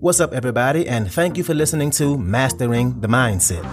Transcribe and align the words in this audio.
What's 0.00 0.20
up, 0.20 0.32
everybody, 0.32 0.86
and 0.86 1.10
thank 1.12 1.36
you 1.36 1.42
for 1.42 1.54
listening 1.54 1.90
to 1.98 2.16
Mastering 2.16 3.00
the 3.00 3.08
Mindset. 3.08 3.64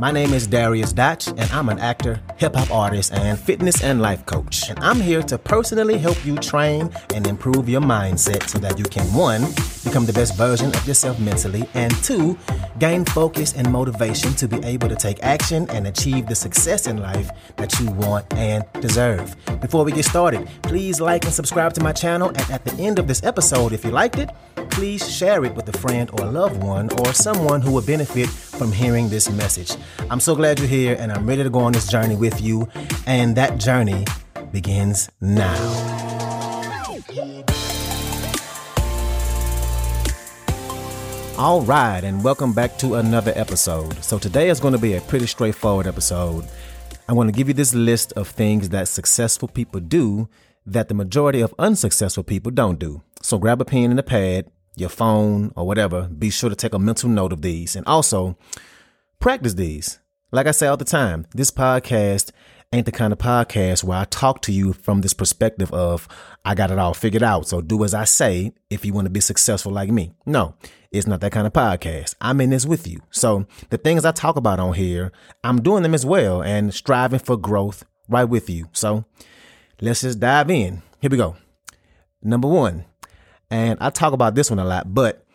My 0.00 0.10
name 0.10 0.32
is 0.32 0.46
Darius 0.46 0.92
Dotch, 0.92 1.28
and 1.28 1.42
I'm 1.52 1.68
an 1.68 1.78
actor, 1.78 2.20
hip 2.36 2.54
hop 2.54 2.70
artist, 2.70 3.12
and 3.12 3.38
fitness 3.38 3.82
and 3.82 4.00
life 4.00 4.24
coach. 4.26 4.68
And 4.70 4.78
I'm 4.80 5.00
here 5.00 5.22
to 5.22 5.38
personally 5.38 5.98
help 5.98 6.24
you 6.24 6.36
train 6.36 6.90
and 7.14 7.26
improve 7.26 7.68
your 7.68 7.82
mindset 7.82 8.48
so 8.48 8.58
that 8.58 8.78
you 8.78 8.84
can 8.84 9.04
one, 9.14 9.42
become 9.84 10.06
the 10.06 10.12
best 10.12 10.36
version 10.36 10.74
of 10.74 10.88
yourself 10.88 11.20
mentally, 11.20 11.68
and 11.74 11.94
two, 12.02 12.38
gain 12.78 13.04
focus 13.04 13.52
and 13.52 13.70
motivation 13.70 14.32
to 14.34 14.48
be 14.48 14.56
able 14.64 14.88
to 14.88 14.96
take 14.96 15.22
action 15.22 15.68
and 15.70 15.86
achieve 15.86 16.26
the 16.26 16.34
success 16.34 16.86
in 16.86 16.96
life 16.96 17.30
that 17.56 17.78
you 17.78 17.90
want 17.92 18.24
and 18.32 18.64
deserve. 18.80 19.36
Before 19.60 19.84
we 19.84 19.92
get 19.92 20.06
started, 20.06 20.48
please 20.62 21.00
like 21.00 21.24
and 21.24 21.34
subscribe 21.34 21.74
to 21.74 21.82
my 21.82 21.92
channel. 21.92 22.28
And 22.28 22.50
at 22.50 22.64
the 22.64 22.72
end 22.82 22.98
of 22.98 23.06
this 23.06 23.22
episode, 23.22 23.72
if 23.72 23.84
you 23.84 23.90
liked 23.90 24.18
it, 24.18 24.30
please 24.70 25.08
share 25.08 25.44
it 25.44 25.54
with 25.54 25.68
a 25.68 25.78
friend 25.78 26.10
or 26.14 26.26
loved 26.26 26.62
one 26.62 26.90
or 27.00 27.12
someone 27.12 27.60
who 27.60 27.72
would 27.72 27.86
benefit 27.86 28.28
from 28.62 28.70
hearing 28.70 29.08
this 29.08 29.28
message. 29.28 29.76
I'm 30.08 30.20
so 30.20 30.36
glad 30.36 30.60
you're 30.60 30.68
here 30.68 30.96
and 31.00 31.10
I'm 31.10 31.26
ready 31.26 31.42
to 31.42 31.50
go 31.50 31.58
on 31.58 31.72
this 31.72 31.88
journey 31.88 32.14
with 32.14 32.40
you. 32.40 32.68
And 33.08 33.34
that 33.34 33.58
journey 33.58 34.04
begins 34.52 35.10
now. 35.20 35.56
All 41.36 41.62
right, 41.62 42.04
and 42.04 42.22
welcome 42.22 42.52
back 42.52 42.78
to 42.78 42.94
another 42.94 43.32
episode. 43.34 44.00
So, 44.04 44.16
today 44.16 44.48
is 44.48 44.60
going 44.60 44.74
to 44.74 44.78
be 44.78 44.94
a 44.94 45.00
pretty 45.00 45.26
straightforward 45.26 45.88
episode. 45.88 46.46
I'm 47.08 47.16
going 47.16 47.26
to 47.26 47.32
give 47.32 47.48
you 47.48 47.54
this 47.54 47.74
list 47.74 48.12
of 48.12 48.28
things 48.28 48.68
that 48.68 48.86
successful 48.86 49.48
people 49.48 49.80
do 49.80 50.28
that 50.66 50.86
the 50.86 50.94
majority 50.94 51.40
of 51.40 51.52
unsuccessful 51.58 52.22
people 52.22 52.52
don't 52.52 52.78
do. 52.78 53.02
So, 53.22 53.38
grab 53.38 53.60
a 53.60 53.64
pen 53.64 53.90
and 53.90 53.98
a 53.98 54.04
pad 54.04 54.52
your 54.76 54.88
phone 54.88 55.52
or 55.56 55.66
whatever, 55.66 56.08
be 56.08 56.30
sure 56.30 56.50
to 56.50 56.56
take 56.56 56.74
a 56.74 56.78
mental 56.78 57.08
note 57.08 57.32
of 57.32 57.42
these 57.42 57.76
and 57.76 57.86
also 57.86 58.36
practice 59.20 59.54
these. 59.54 59.98
Like 60.30 60.46
I 60.46 60.52
say 60.52 60.66
all 60.66 60.76
the 60.76 60.84
time, 60.84 61.26
this 61.34 61.50
podcast 61.50 62.32
ain't 62.72 62.86
the 62.86 62.92
kind 62.92 63.12
of 63.12 63.18
podcast 63.18 63.84
where 63.84 63.98
I 63.98 64.04
talk 64.06 64.40
to 64.42 64.52
you 64.52 64.72
from 64.72 65.02
this 65.02 65.12
perspective 65.12 65.70
of 65.72 66.08
I 66.44 66.54
got 66.54 66.70
it 66.70 66.78
all 66.78 66.94
figured 66.94 67.22
out. 67.22 67.46
So 67.46 67.60
do 67.60 67.84
as 67.84 67.92
I 67.92 68.04
say 68.04 68.54
if 68.70 68.84
you 68.84 68.94
want 68.94 69.04
to 69.06 69.10
be 69.10 69.20
successful 69.20 69.72
like 69.72 69.90
me. 69.90 70.14
No, 70.24 70.54
it's 70.90 71.06
not 71.06 71.20
that 71.20 71.32
kind 71.32 71.46
of 71.46 71.52
podcast. 71.52 72.14
I'm 72.20 72.40
in 72.40 72.50
this 72.50 72.64
with 72.64 72.86
you. 72.86 73.00
So 73.10 73.46
the 73.68 73.78
things 73.78 74.04
I 74.04 74.12
talk 74.12 74.36
about 74.36 74.58
on 74.58 74.72
here, 74.72 75.12
I'm 75.44 75.60
doing 75.60 75.82
them 75.82 75.94
as 75.94 76.06
well 76.06 76.42
and 76.42 76.72
striving 76.72 77.20
for 77.20 77.36
growth 77.36 77.84
right 78.08 78.24
with 78.24 78.48
you. 78.48 78.68
So 78.72 79.04
let's 79.80 80.00
just 80.00 80.20
dive 80.20 80.50
in. 80.50 80.82
Here 81.00 81.10
we 81.10 81.18
go. 81.18 81.36
Number 82.22 82.48
one, 82.48 82.86
and 83.52 83.76
I 83.82 83.90
talk 83.90 84.14
about 84.14 84.34
this 84.34 84.48
one 84.48 84.58
a 84.58 84.64
lot, 84.64 84.94
but 84.94 85.26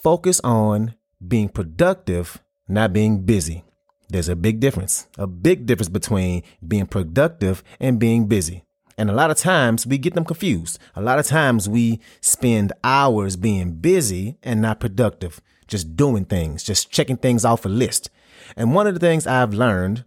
focus 0.00 0.40
on 0.44 0.94
being 1.26 1.48
productive, 1.48 2.40
not 2.68 2.92
being 2.92 3.22
busy. 3.22 3.64
There's 4.08 4.28
a 4.28 4.36
big 4.36 4.60
difference, 4.60 5.08
a 5.18 5.26
big 5.26 5.66
difference 5.66 5.88
between 5.88 6.44
being 6.66 6.86
productive 6.86 7.64
and 7.80 7.98
being 7.98 8.26
busy. 8.26 8.62
And 8.96 9.10
a 9.10 9.12
lot 9.12 9.32
of 9.32 9.36
times 9.36 9.84
we 9.84 9.98
get 9.98 10.14
them 10.14 10.24
confused. 10.24 10.78
A 10.94 11.02
lot 11.02 11.18
of 11.18 11.26
times 11.26 11.68
we 11.68 11.98
spend 12.20 12.72
hours 12.84 13.34
being 13.34 13.72
busy 13.72 14.38
and 14.44 14.62
not 14.62 14.78
productive, 14.78 15.40
just 15.66 15.96
doing 15.96 16.24
things, 16.24 16.62
just 16.62 16.92
checking 16.92 17.16
things 17.16 17.44
off 17.44 17.64
a 17.64 17.68
list. 17.68 18.10
And 18.56 18.76
one 18.76 18.86
of 18.86 18.94
the 18.94 19.00
things 19.00 19.26
I've 19.26 19.52
learned, 19.52 20.04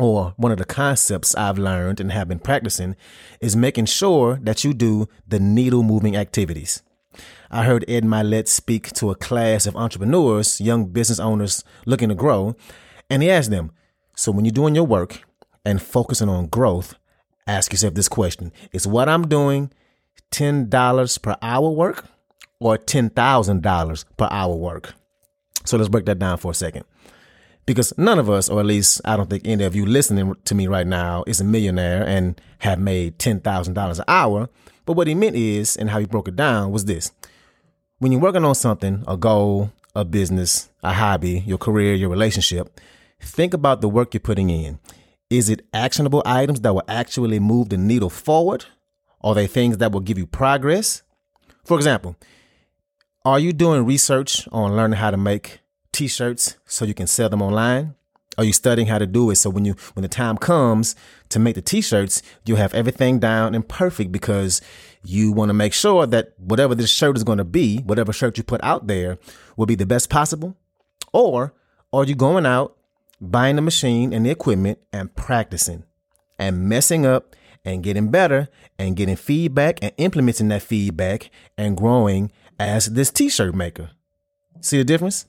or 0.00 0.32
one 0.36 0.50
of 0.50 0.56
the 0.56 0.64
concepts 0.64 1.34
I've 1.34 1.58
learned 1.58 2.00
and 2.00 2.10
have 2.10 2.26
been 2.26 2.38
practicing, 2.38 2.96
is 3.40 3.54
making 3.54 3.84
sure 3.84 4.38
that 4.42 4.64
you 4.64 4.72
do 4.72 5.08
the 5.28 5.38
needle 5.38 5.82
moving 5.82 6.16
activities. 6.16 6.82
I 7.50 7.64
heard 7.64 7.84
Ed 7.86 8.04
Mylett 8.04 8.48
speak 8.48 8.92
to 8.94 9.10
a 9.10 9.14
class 9.14 9.66
of 9.66 9.76
entrepreneurs, 9.76 10.58
young 10.60 10.86
business 10.86 11.20
owners 11.20 11.64
looking 11.84 12.08
to 12.08 12.14
grow, 12.14 12.56
and 13.10 13.22
he 13.22 13.30
asked 13.30 13.50
them, 13.50 13.72
So 14.16 14.32
when 14.32 14.46
you're 14.46 14.52
doing 14.52 14.74
your 14.74 14.86
work 14.86 15.20
and 15.66 15.82
focusing 15.82 16.30
on 16.30 16.46
growth, 16.46 16.94
ask 17.46 17.70
yourself 17.70 17.92
this 17.92 18.08
question 18.08 18.52
Is 18.72 18.86
what 18.86 19.08
I'm 19.08 19.28
doing 19.28 19.70
$10 20.30 21.22
per 21.22 21.36
hour 21.42 21.68
work 21.68 22.06
or 22.58 22.78
$10,000 22.78 24.04
per 24.16 24.28
hour 24.30 24.54
work? 24.54 24.94
So 25.66 25.76
let's 25.76 25.90
break 25.90 26.06
that 26.06 26.18
down 26.18 26.38
for 26.38 26.52
a 26.52 26.54
second. 26.54 26.84
Because 27.70 27.96
none 27.96 28.18
of 28.18 28.28
us, 28.28 28.48
or 28.48 28.58
at 28.58 28.66
least 28.66 29.00
I 29.04 29.16
don't 29.16 29.30
think 29.30 29.46
any 29.46 29.62
of 29.62 29.76
you 29.76 29.86
listening 29.86 30.34
to 30.44 30.54
me 30.56 30.66
right 30.66 30.88
now, 30.88 31.22
is 31.28 31.40
a 31.40 31.44
millionaire 31.44 32.04
and 32.04 32.40
have 32.58 32.80
made 32.80 33.20
$10,000 33.20 33.96
an 33.96 34.04
hour. 34.08 34.48
But 34.84 34.94
what 34.94 35.06
he 35.06 35.14
meant 35.14 35.36
is, 35.36 35.76
and 35.76 35.88
how 35.88 36.00
he 36.00 36.06
broke 36.06 36.26
it 36.26 36.34
down 36.34 36.72
was 36.72 36.86
this 36.86 37.12
when 38.00 38.10
you're 38.10 38.20
working 38.20 38.44
on 38.44 38.56
something, 38.56 39.04
a 39.06 39.16
goal, 39.16 39.70
a 39.94 40.04
business, 40.04 40.68
a 40.82 40.92
hobby, 40.92 41.44
your 41.46 41.58
career, 41.58 41.94
your 41.94 42.08
relationship, 42.08 42.80
think 43.20 43.54
about 43.54 43.82
the 43.82 43.88
work 43.88 44.14
you're 44.14 44.20
putting 44.20 44.50
in. 44.50 44.80
Is 45.30 45.48
it 45.48 45.64
actionable 45.72 46.24
items 46.26 46.62
that 46.62 46.74
will 46.74 46.82
actually 46.88 47.38
move 47.38 47.68
the 47.68 47.78
needle 47.78 48.10
forward? 48.10 48.64
Are 49.20 49.36
they 49.36 49.46
things 49.46 49.78
that 49.78 49.92
will 49.92 50.00
give 50.00 50.18
you 50.18 50.26
progress? 50.26 51.04
For 51.64 51.76
example, 51.76 52.16
are 53.24 53.38
you 53.38 53.52
doing 53.52 53.86
research 53.86 54.48
on 54.50 54.74
learning 54.74 54.98
how 54.98 55.12
to 55.12 55.16
make 55.16 55.60
t-shirts 55.92 56.56
so 56.66 56.84
you 56.84 56.94
can 56.94 57.06
sell 57.06 57.28
them 57.28 57.42
online? 57.42 57.94
Are 58.38 58.44
you 58.44 58.52
studying 58.52 58.86
how 58.86 58.98
to 58.98 59.06
do 59.06 59.30
it 59.30 59.36
so 59.36 59.50
when 59.50 59.64
you 59.64 59.74
when 59.94 60.02
the 60.02 60.08
time 60.08 60.38
comes 60.38 60.94
to 61.30 61.38
make 61.38 61.56
the 61.56 61.62
t-shirts, 61.62 62.22
you'll 62.46 62.56
have 62.58 62.72
everything 62.74 63.18
down 63.18 63.54
and 63.54 63.68
perfect 63.68 64.12
because 64.12 64.62
you 65.02 65.32
want 65.32 65.48
to 65.50 65.54
make 65.54 65.72
sure 65.72 66.06
that 66.06 66.32
whatever 66.38 66.74
this 66.74 66.90
shirt 66.90 67.16
is 67.16 67.24
going 67.24 67.38
to 67.38 67.44
be, 67.44 67.78
whatever 67.78 68.12
shirt 68.12 68.38
you 68.38 68.44
put 68.44 68.62
out 68.62 68.86
there, 68.86 69.18
will 69.56 69.66
be 69.66 69.74
the 69.74 69.84
best 69.84 70.08
possible? 70.08 70.56
Or 71.12 71.54
are 71.92 72.04
you 72.04 72.14
going 72.14 72.46
out, 72.46 72.76
buying 73.20 73.56
the 73.56 73.62
machine 73.62 74.12
and 74.12 74.24
the 74.24 74.30
equipment 74.30 74.78
and 74.92 75.14
practicing 75.14 75.84
and 76.38 76.68
messing 76.68 77.04
up 77.04 77.34
and 77.64 77.82
getting 77.82 78.10
better 78.10 78.48
and 78.78 78.96
getting 78.96 79.16
feedback 79.16 79.80
and 79.82 79.92
implementing 79.98 80.48
that 80.48 80.62
feedback 80.62 81.30
and 81.58 81.76
growing 81.76 82.30
as 82.58 82.86
this 82.86 83.10
t 83.10 83.28
shirt 83.28 83.54
maker? 83.54 83.90
See 84.60 84.78
the 84.78 84.84
difference? 84.84 85.26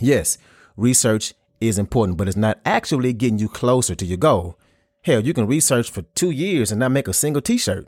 Yes, 0.00 0.38
research 0.76 1.34
is 1.60 1.78
important, 1.78 2.18
but 2.18 2.26
it's 2.26 2.36
not 2.36 2.58
actually 2.64 3.12
getting 3.12 3.38
you 3.38 3.48
closer 3.48 3.94
to 3.94 4.06
your 4.06 4.18
goal. 4.18 4.58
Hell, 5.02 5.20
you 5.20 5.34
can 5.34 5.46
research 5.46 5.90
for 5.90 6.02
two 6.02 6.30
years 6.30 6.70
and 6.70 6.80
not 6.80 6.92
make 6.92 7.08
a 7.08 7.12
single 7.12 7.42
t 7.42 7.58
shirt 7.58 7.86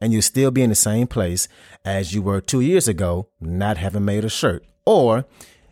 and 0.00 0.12
you'll 0.12 0.22
still 0.22 0.50
be 0.50 0.62
in 0.62 0.70
the 0.70 0.76
same 0.76 1.06
place 1.06 1.46
as 1.84 2.14
you 2.14 2.22
were 2.22 2.40
two 2.40 2.60
years 2.60 2.88
ago, 2.88 3.28
not 3.40 3.76
having 3.76 4.04
made 4.04 4.24
a 4.24 4.30
shirt. 4.30 4.64
Or 4.86 5.26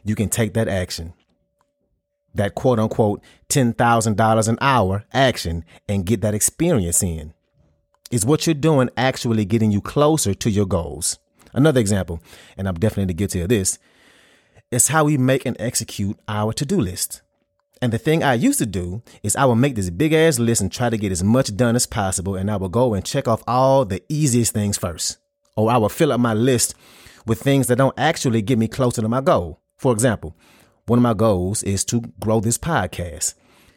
you 0.05 0.15
can 0.15 0.29
take 0.29 0.55
that 0.55 0.69
action, 0.69 1.15
that 2.35 2.55
quote 2.55 2.79
unquote 2.79 3.23
$10,000 3.49 4.49
an 4.49 4.59
hour 4.61 5.05
action, 5.13 5.65
and 5.89 6.05
get 6.05 6.21
that 6.21 6.35
experience 6.35 7.03
in. 7.03 7.33
Is 8.11 8.25
what 8.25 8.47
you're 8.47 8.55
doing 8.55 8.91
actually 8.97 9.45
getting 9.45 9.71
you 9.71 9.81
closer 9.81 10.35
to 10.35 10.51
your 10.51 10.67
goals? 10.67 11.19
Another 11.53 11.81
example, 11.81 12.23
and 12.57 12.69
I'm 12.69 12.75
definitely 12.75 13.15
guilty 13.15 13.41
of 13.41 13.49
this, 13.49 13.79
is 14.71 14.89
how 14.89 15.05
we 15.05 15.17
make 15.17 15.47
and 15.47 15.57
execute 15.59 16.19
our 16.29 16.53
to 16.53 16.65
do 16.65 16.81
list. 16.81 17.23
And 17.81 17.93
the 17.93 17.99
thing 17.99 18.23
I 18.23 18.35
used 18.35 18.59
to 18.59 18.67
do 18.67 19.03
is 19.23 19.37
I 19.37 19.45
would 19.45 19.57
make 19.57 19.77
this 19.77 19.91
big 19.91 20.13
ass 20.13 20.39
list 20.39 20.61
and 20.61 20.71
try 20.71 20.91
to 20.91 20.97
get 20.97 21.13
as 21.13 21.23
much 21.23 21.57
done 21.57 21.77
as 21.77 21.87
possible. 21.87 22.35
And 22.35 22.51
I 22.51 22.57
would 22.57 22.73
go 22.73 22.95
and 22.95 23.05
check 23.05 23.29
off 23.29 23.43
all 23.47 23.85
the 23.85 24.03
easiest 24.09 24.53
things 24.53 24.77
first. 24.77 25.19
Or 25.57 25.71
I 25.71 25.77
would 25.77 25.93
fill 25.93 26.13
up 26.13 26.21
my 26.21 26.35
list 26.35 26.75
with 27.27 27.41
things 27.41 27.69
that 27.69 27.77
don't 27.77 27.99
actually 27.99 28.43
get 28.43 28.59
me 28.59 28.69
closer 28.69 29.01
to 29.03 29.09
my 29.09 29.21
goal. 29.21 29.61
For 29.77 29.93
example, 29.93 30.37
one 30.87 30.99
of 30.99 31.03
my 31.03 31.15
goals 31.15 31.63
is 31.63 31.85
to 31.87 32.01
grow 32.21 32.41
this 32.41 32.59
podcast. 32.59 33.35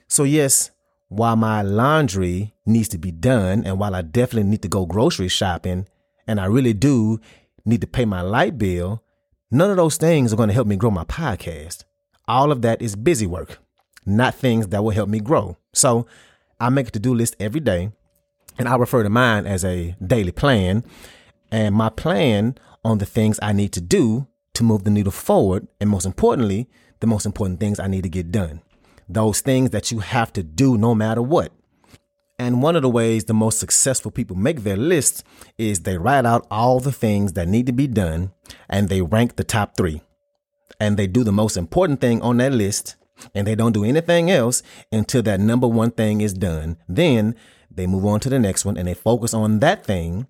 So, 0.08 0.24
yes, 0.24 0.72
while 1.10 1.36
my 1.36 1.62
laundry 1.62 2.54
needs 2.66 2.88
to 2.90 2.98
be 2.98 3.12
done 3.12 3.64
and 3.66 3.78
while 3.78 3.94
I 3.94 4.02
definitely 4.02 4.50
need 4.50 4.62
to 4.64 4.68
go 4.68 4.86
grocery 4.86 5.28
shopping 5.28 5.88
and 6.26 6.40
I 6.40 6.46
really 6.46 6.74
do 6.74 7.20
need 7.66 7.82
to 7.82 7.88
pay 7.88 8.06
my 8.06 8.22
light 8.22 8.58
bill, 8.58 9.04
none 9.52 9.70
of 9.70 9.78
those 9.78 9.98
things 9.98 10.34
are 10.34 10.38
going 10.38 10.50
to 10.50 10.56
help 10.56 10.68
me 10.68 10.78
grow 10.78 10.92
my 10.92 11.04
podcast. 11.04 11.84
All 12.28 12.52
of 12.52 12.62
that 12.62 12.82
is 12.82 12.96
busy 12.96 13.28
work 13.28 13.60
not 14.06 14.36
things 14.36 14.68
that 14.70 14.84
will 14.84 14.92
help 14.92 15.10
me 15.10 15.20
grow. 15.20 15.58
So 15.74 16.08
I 16.60 16.70
make 16.70 16.88
a 16.88 16.92
to 16.92 17.00
do 17.00 17.14
list 17.14 17.36
every 17.40 17.60
day, 17.60 17.92
and 18.58 18.68
I 18.68 18.76
refer 18.76 19.04
to 19.04 19.10
mine 19.10 19.46
as 19.46 19.64
a 19.64 19.96
daily 20.06 20.32
plan. 20.32 20.84
And 21.52 21.76
my 21.76 21.90
plan 21.90 22.56
on 22.84 22.98
the 22.98 23.06
things 23.06 23.40
I 23.42 23.54
need 23.54 23.74
to 23.74 23.82
do 23.82 24.28
to 24.54 24.64
move 24.64 24.84
the 24.84 24.92
needle 24.92 25.12
forward, 25.12 25.68
and 25.80 25.90
most 25.90 26.06
importantly, 26.06 26.70
the 27.00 27.08
most 27.08 27.26
important 27.26 27.60
things 27.60 27.80
I 27.80 27.88
need 27.88 28.04
to 28.04 28.10
get 28.10 28.32
done. 28.32 28.62
Those 29.08 29.42
things 29.42 29.72
that 29.72 29.92
you 29.92 30.00
have 30.00 30.32
to 30.34 30.44
do 30.44 30.78
no 30.78 30.96
matter 30.96 31.22
what. 31.22 31.52
And 32.42 32.64
one 32.64 32.76
of 32.76 32.82
the 32.82 32.90
ways 32.90 33.26
the 33.26 33.36
most 33.36 33.60
successful 33.60 34.10
people 34.10 34.36
make 34.36 34.64
their 34.64 34.76
lists 34.76 35.24
is 35.60 35.82
they 35.82 36.00
write 36.00 36.26
out 36.26 36.48
all 36.50 36.80
the 36.80 36.92
things 36.92 37.34
that 37.34 37.48
need 37.48 37.68
to 37.68 37.72
be 37.72 37.86
done 37.86 38.32
and 38.68 38.90
they 38.90 39.04
rank 39.04 39.36
the 39.36 39.44
top 39.44 39.78
three. 39.78 40.02
And 40.80 40.98
they 40.98 41.06
do 41.06 41.24
the 41.24 41.32
most 41.32 41.56
important 41.56 42.02
thing 42.02 42.20
on 42.24 42.38
that 42.38 42.52
list 42.52 42.96
and 43.36 43.46
they 43.46 43.54
don't 43.54 43.74
do 43.74 43.84
anything 43.84 44.32
else 44.32 44.64
until 44.92 45.22
that 45.22 45.40
number 45.40 45.68
one 45.68 45.92
thing 45.92 46.22
is 46.22 46.34
done. 46.34 46.78
Then 46.90 47.36
they 47.70 47.86
move 47.86 48.08
on 48.08 48.20
to 48.22 48.30
the 48.30 48.40
next 48.40 48.66
one 48.66 48.76
and 48.76 48.88
they 48.88 48.96
focus 48.96 49.36
on 49.36 49.60
that 49.60 49.86
thing 49.86 50.26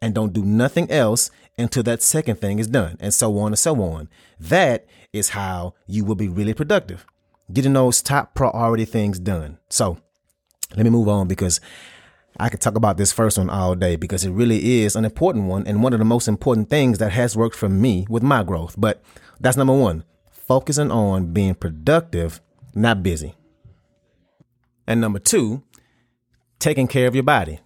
and 0.00 0.16
don't 0.16 0.32
do 0.32 0.44
nothing 0.44 0.90
else 0.90 1.30
until 1.56 1.84
that 1.84 2.02
second 2.02 2.40
thing 2.40 2.58
is 2.58 2.66
done, 2.66 2.96
and 2.98 3.14
so 3.14 3.38
on 3.38 3.52
and 3.52 3.58
so 3.60 3.80
on. 3.80 4.08
That 4.40 4.86
is 5.12 5.28
how 5.28 5.74
you 5.86 6.04
will 6.04 6.16
be 6.16 6.28
really 6.28 6.54
productive. 6.54 7.06
Getting 7.52 7.74
those 7.74 8.02
top 8.02 8.34
priority 8.34 8.86
things 8.86 9.20
done. 9.20 9.58
So 9.68 9.98
let 10.76 10.84
me 10.84 10.90
move 10.90 11.08
on 11.08 11.28
because 11.28 11.60
I 12.38 12.48
could 12.48 12.60
talk 12.60 12.76
about 12.76 12.96
this 12.96 13.12
first 13.12 13.38
one 13.38 13.50
all 13.50 13.74
day 13.74 13.96
because 13.96 14.24
it 14.24 14.30
really 14.30 14.82
is 14.82 14.96
an 14.96 15.04
important 15.04 15.46
one 15.46 15.66
and 15.66 15.82
one 15.82 15.92
of 15.92 15.98
the 15.98 16.04
most 16.04 16.28
important 16.28 16.70
things 16.70 16.98
that 16.98 17.12
has 17.12 17.36
worked 17.36 17.56
for 17.56 17.68
me 17.68 18.06
with 18.08 18.22
my 18.22 18.42
growth. 18.42 18.74
But 18.78 19.02
that's 19.40 19.56
number 19.56 19.74
one 19.74 20.04
focusing 20.30 20.90
on 20.90 21.32
being 21.32 21.54
productive, 21.54 22.40
not 22.74 23.02
busy. 23.02 23.34
And 24.86 25.00
number 25.00 25.18
two, 25.18 25.62
taking 26.58 26.88
care 26.88 27.06
of 27.06 27.14
your 27.14 27.22
body. 27.22 27.60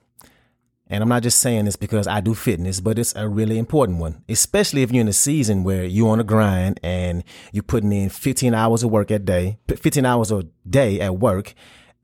And 0.89 1.03
I'm 1.03 1.09
not 1.09 1.25
just 1.25 1.41
saying 1.41 1.65
this 1.65 1.75
because 1.75 2.07
I 2.07 2.21
do 2.21 2.33
fitness, 2.33 2.79
but 2.81 2.99
it's 2.99 3.15
a 3.17 3.29
really 3.29 3.59
important 3.59 3.99
one, 3.99 4.23
especially 4.29 4.83
if 4.83 4.93
you're 4.93 5.01
in 5.01 5.09
a 5.09 5.13
season 5.13 5.65
where 5.65 5.85
you're 5.85 6.11
on 6.11 6.21
a 6.21 6.25
grind 6.25 6.79
and 6.83 7.25
you're 7.51 7.65
putting 7.65 7.91
in 7.93 8.09
15 8.09 8.55
hours 8.55 8.85
of 8.85 8.93
work 8.93 9.11
a 9.11 9.19
day, 9.19 9.59
15 9.69 10.05
hours 10.05 10.31
a 10.31 10.45
day 10.69 11.01
at 11.01 11.19
work, 11.19 11.55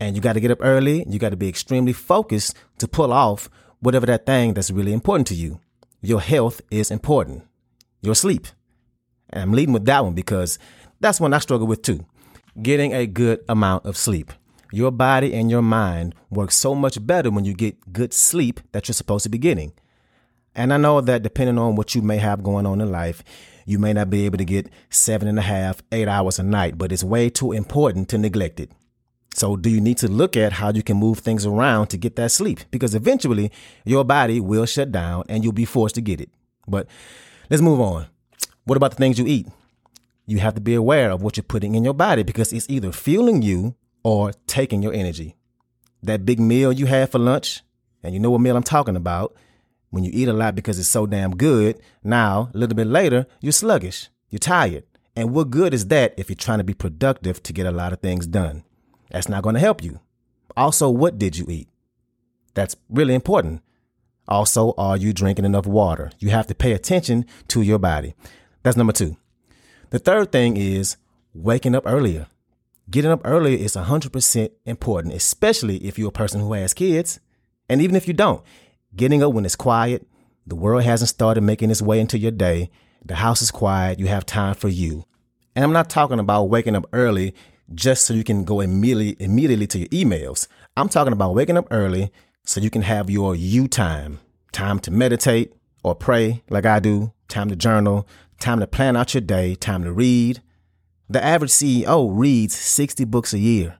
and 0.03 0.17
you 0.17 0.23
got 0.23 0.33
to 0.33 0.41
get 0.41 0.51
up 0.51 0.59
early. 0.61 1.05
You 1.09 1.19
got 1.19 1.31
to 1.31 1.37
be 1.37 1.49
extremely 1.49 1.93
focused 1.93 2.57
to 2.79 2.89
pull 2.89 3.13
off 3.13 3.49
whatever 3.81 4.07
that 4.07 4.27
thing 4.27 4.55
that's 4.55 4.71
really 4.71 4.93
important 4.93 5.29
to 5.29 5.35
you. 5.35 5.61
Your 6.01 6.21
health 6.21 6.61
is 6.71 6.91
important. 6.91 7.45
Your 8.01 8.17
sleep. 8.17 8.49
And 9.31 9.43
I'm 9.43 9.53
leading 9.53 9.73
with 9.73 9.85
that 9.85 10.05
one 10.05 10.15
because 10.15 10.59
that's 11.01 11.21
one 11.21 11.33
I 11.33 11.39
struggle 11.39 11.69
with 11.69 11.83
too. 11.83 12.05
Getting 12.61 12.93
a 12.93 13.07
good 13.07 13.45
amount 13.49 13.87
of 13.87 13.97
sleep. 13.97 14.33
Your 14.73 14.91
body 14.91 15.35
and 15.35 15.51
your 15.51 15.63
mind 15.63 16.15
work 16.31 16.51
so 16.51 16.75
much 16.75 17.05
better 17.07 17.31
when 17.31 17.45
you 17.45 17.55
get 17.55 17.93
good 17.93 18.13
sleep 18.13 18.61
that 18.73 18.89
you're 18.89 18.95
supposed 18.95 19.23
to 19.23 19.29
be 19.29 19.39
getting. 19.39 19.73
And 20.55 20.73
I 20.73 20.79
know 20.79 21.01
that 21.01 21.23
depending 21.23 21.59
on 21.59 21.77
what 21.77 21.95
you 21.95 22.03
may 22.03 22.19
have 22.19 22.43
going 22.43 22.67
on 22.67 22.81
in 22.81 22.91
life, 22.91 23.23
you 23.67 23.79
may 23.79 23.93
not 23.93 24.11
be 24.11 24.27
able 24.27 24.39
to 24.39 24.45
get 24.45 24.69
seven 24.91 25.29
and 25.29 25.39
a 25.39 25.43
half, 25.43 25.81
eight 25.93 26.09
hours 26.09 26.41
a 26.41 26.43
night, 26.43 26.77
but 26.77 26.91
it's 26.91 27.05
way 27.05 27.31
too 27.31 27.53
important 27.53 28.09
to 28.09 28.19
neglect 28.19 28.59
it. 28.59 28.71
So, 29.35 29.57
do 29.57 29.71
you 29.71 29.81
need 29.81 29.99
to 29.99 30.09
look 30.09 30.37
at 30.37 30.53
how 30.53 30.73
you 30.73 30.83
can 30.83 30.99
move 30.99 31.21
things 31.21 31.47
around 31.47 31.87
to 31.89 31.97
get 31.97 32.17
that 32.17 32.31
sleep? 32.31 32.61
Because 32.71 32.95
eventually 32.95 33.51
your 33.85 34.05
body 34.05 34.41
will 34.41 34.67
shut 34.67 34.93
down 34.93 35.25
and 35.29 35.43
you'll 35.43 35.53
be 35.53 35.65
forced 35.65 35.95
to 35.95 36.01
get 36.01 36.21
it. 36.21 36.31
But 36.69 36.87
let's 37.49 37.63
move 37.63 37.81
on. 37.81 38.07
What 38.65 38.77
about 38.77 38.93
the 38.93 38.97
things 38.99 39.19
you 39.19 39.27
eat? 39.27 39.49
You 40.27 40.39
have 40.39 40.55
to 40.55 40.61
be 40.61 40.75
aware 40.75 41.11
of 41.11 41.23
what 41.23 41.37
you're 41.37 41.45
putting 41.45 41.75
in 41.75 41.83
your 41.83 41.95
body 41.95 42.23
because 42.23 42.53
it's 42.53 42.69
either 42.69 42.93
fueling 42.93 43.43
you 43.43 43.75
or 44.05 44.33
taking 44.47 44.83
your 44.83 44.93
energy. 44.93 45.35
That 46.03 46.27
big 46.27 46.39
meal 46.39 46.73
you 46.73 46.87
had 46.87 47.11
for 47.11 47.19
lunch, 47.19 47.63
and 48.03 48.15
you 48.15 48.21
know 48.21 48.31
what 48.31 48.41
meal 48.41 48.57
I'm 48.57 48.63
talking 48.63 48.97
about, 48.97 49.35
when 49.91 50.05
you 50.05 50.11
eat 50.13 50.29
a 50.29 50.33
lot 50.33 50.55
because 50.55 50.79
it's 50.79 50.89
so 50.89 51.07
damn 51.07 51.37
good, 51.37 51.81
now, 52.03 52.51
a 52.55 52.59
little 52.59 52.75
bit 52.75 52.87
later, 52.87 53.27
you're 53.41 53.53
sluggish, 53.53 54.09
you're 54.31 54.39
tired. 54.39 54.85
And 55.15 55.33
what 55.33 55.51
good 55.51 55.75
is 55.75 55.87
that 55.89 56.15
if 56.17 56.29
you're 56.31 56.37
trying 56.37 56.59
to 56.59 56.65
be 56.65 56.75
productive 56.75 57.43
to 57.43 57.53
get 57.53 57.67
a 57.67 57.71
lot 57.71 57.93
of 57.93 58.01
things 58.01 58.27
done? 58.27 58.65
That's 59.13 59.29
not 59.29 59.43
going 59.43 59.55
to 59.55 59.61
help 59.61 59.85
you. 59.85 60.01
Also, 60.57 60.89
what 60.89 61.19
did 61.19 61.37
you 61.37 61.47
eat? 61.49 61.69
That's 62.55 62.77
really 62.89 63.15
important. 63.15 63.63
Also, 64.27 64.75
are 64.79 64.97
you 64.97 65.13
drinking 65.13 65.45
enough 65.45 65.67
water? 65.67 66.11
You 66.19 66.31
have 66.31 66.47
to 66.47 66.55
pay 66.55 66.73
attention 66.73 67.27
to 67.49 67.61
your 67.61 67.79
body. 67.79 68.15
That's 68.63 68.77
number 68.77 68.93
two. 68.93 69.17
The 69.91 69.99
third 69.99 70.33
thing 70.33 70.57
is 70.57 70.97
waking 71.35 71.75
up 71.75 71.85
earlier. 71.87 72.27
Getting 72.91 73.11
up 73.11 73.21
earlier 73.25 73.57
is 73.57 73.77
100% 73.77 74.51
important, 74.65 75.15
especially 75.15 75.77
if 75.79 75.99
you're 75.99 76.09
a 76.09 76.13
person 76.13 76.41
who 76.41 76.55
has 76.55 76.73
kids. 76.73 77.21
And 77.69 77.83
even 77.83 77.97
if 77.97 78.09
you 78.09 78.15
don't, 78.15 78.43
getting 78.97 79.23
up 79.23 79.35
when 79.35 79.45
it's 79.45 79.57
quiet, 79.57 80.07
the 80.47 80.57
world 80.57 80.85
hasn't 80.85 81.11
started 81.11 81.43
making 81.43 81.71
its 81.71 81.83
way 81.83 82.01
into 82.01 82.19
your 82.19 82.31
day, 82.31 82.71
the 83.05 83.17
house 83.17 83.43
is 83.43 83.51
quiet, 83.51 83.99
you 83.99 84.07
have 84.07 84.25
time 84.25 84.55
for 84.55 84.69
you. 84.69 85.05
And 85.55 85.65
I'm 85.65 85.73
not 85.73 85.91
talking 85.91 86.19
about 86.19 86.45
waking 86.45 86.75
up 86.75 86.87
early 86.93 87.35
just 87.75 88.07
so 88.07 88.15
you 88.15 88.25
can 88.25 88.45
go 88.45 88.61
immediately 88.61 89.17
immediately 89.19 89.67
to 89.69 89.79
your 89.79 89.89
emails. 89.89 90.47
I'm 90.77 90.89
talking 90.89 91.13
about 91.13 91.35
waking 91.35 91.57
up 91.57 91.69
early 91.71 92.11
so 92.45 92.61
you 92.61 92.71
can 92.71 92.83
have 92.83 93.11
your 93.11 93.35
you 93.35 93.69
time, 93.69 94.21
time 94.53 94.79
to 94.81 94.91
meditate 94.91 95.53
or 95.83 95.95
pray 95.95 96.43
like 96.49 96.67
I 96.67 96.81
do, 96.81 97.13
time 97.29 97.49
to 97.49 97.57
journal, 97.57 98.07
time 98.39 98.61
to 98.61 98.67
plan 98.67 98.97
out 98.97 99.15
your 99.15 99.21
day, 99.21 99.55
time 99.55 99.85
to 99.85 99.93
read. 99.93 100.43
The 101.09 101.23
average 101.23 101.51
CEO 101.51 102.11
reads 102.13 102.55
60 102.55 103.05
books 103.05 103.33
a 103.33 103.39
year. 103.39 103.79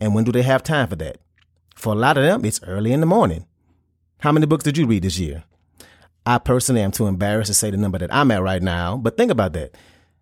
And 0.00 0.14
when 0.14 0.24
do 0.24 0.32
they 0.32 0.42
have 0.42 0.62
time 0.62 0.88
for 0.88 0.96
that? 0.96 1.18
For 1.74 1.92
a 1.92 1.96
lot 1.96 2.16
of 2.16 2.24
them, 2.24 2.44
it's 2.44 2.62
early 2.64 2.92
in 2.92 3.00
the 3.00 3.06
morning. 3.06 3.46
How 4.20 4.32
many 4.32 4.46
books 4.46 4.64
did 4.64 4.78
you 4.78 4.86
read 4.86 5.02
this 5.02 5.18
year? 5.18 5.44
I 6.26 6.38
personally 6.38 6.82
am 6.82 6.90
too 6.90 7.06
embarrassed 7.06 7.48
to 7.48 7.54
say 7.54 7.70
the 7.70 7.76
number 7.76 7.98
that 7.98 8.12
I'm 8.12 8.30
at 8.30 8.42
right 8.42 8.62
now, 8.62 8.96
but 8.96 9.16
think 9.16 9.30
about 9.30 9.52
that. 9.54 9.74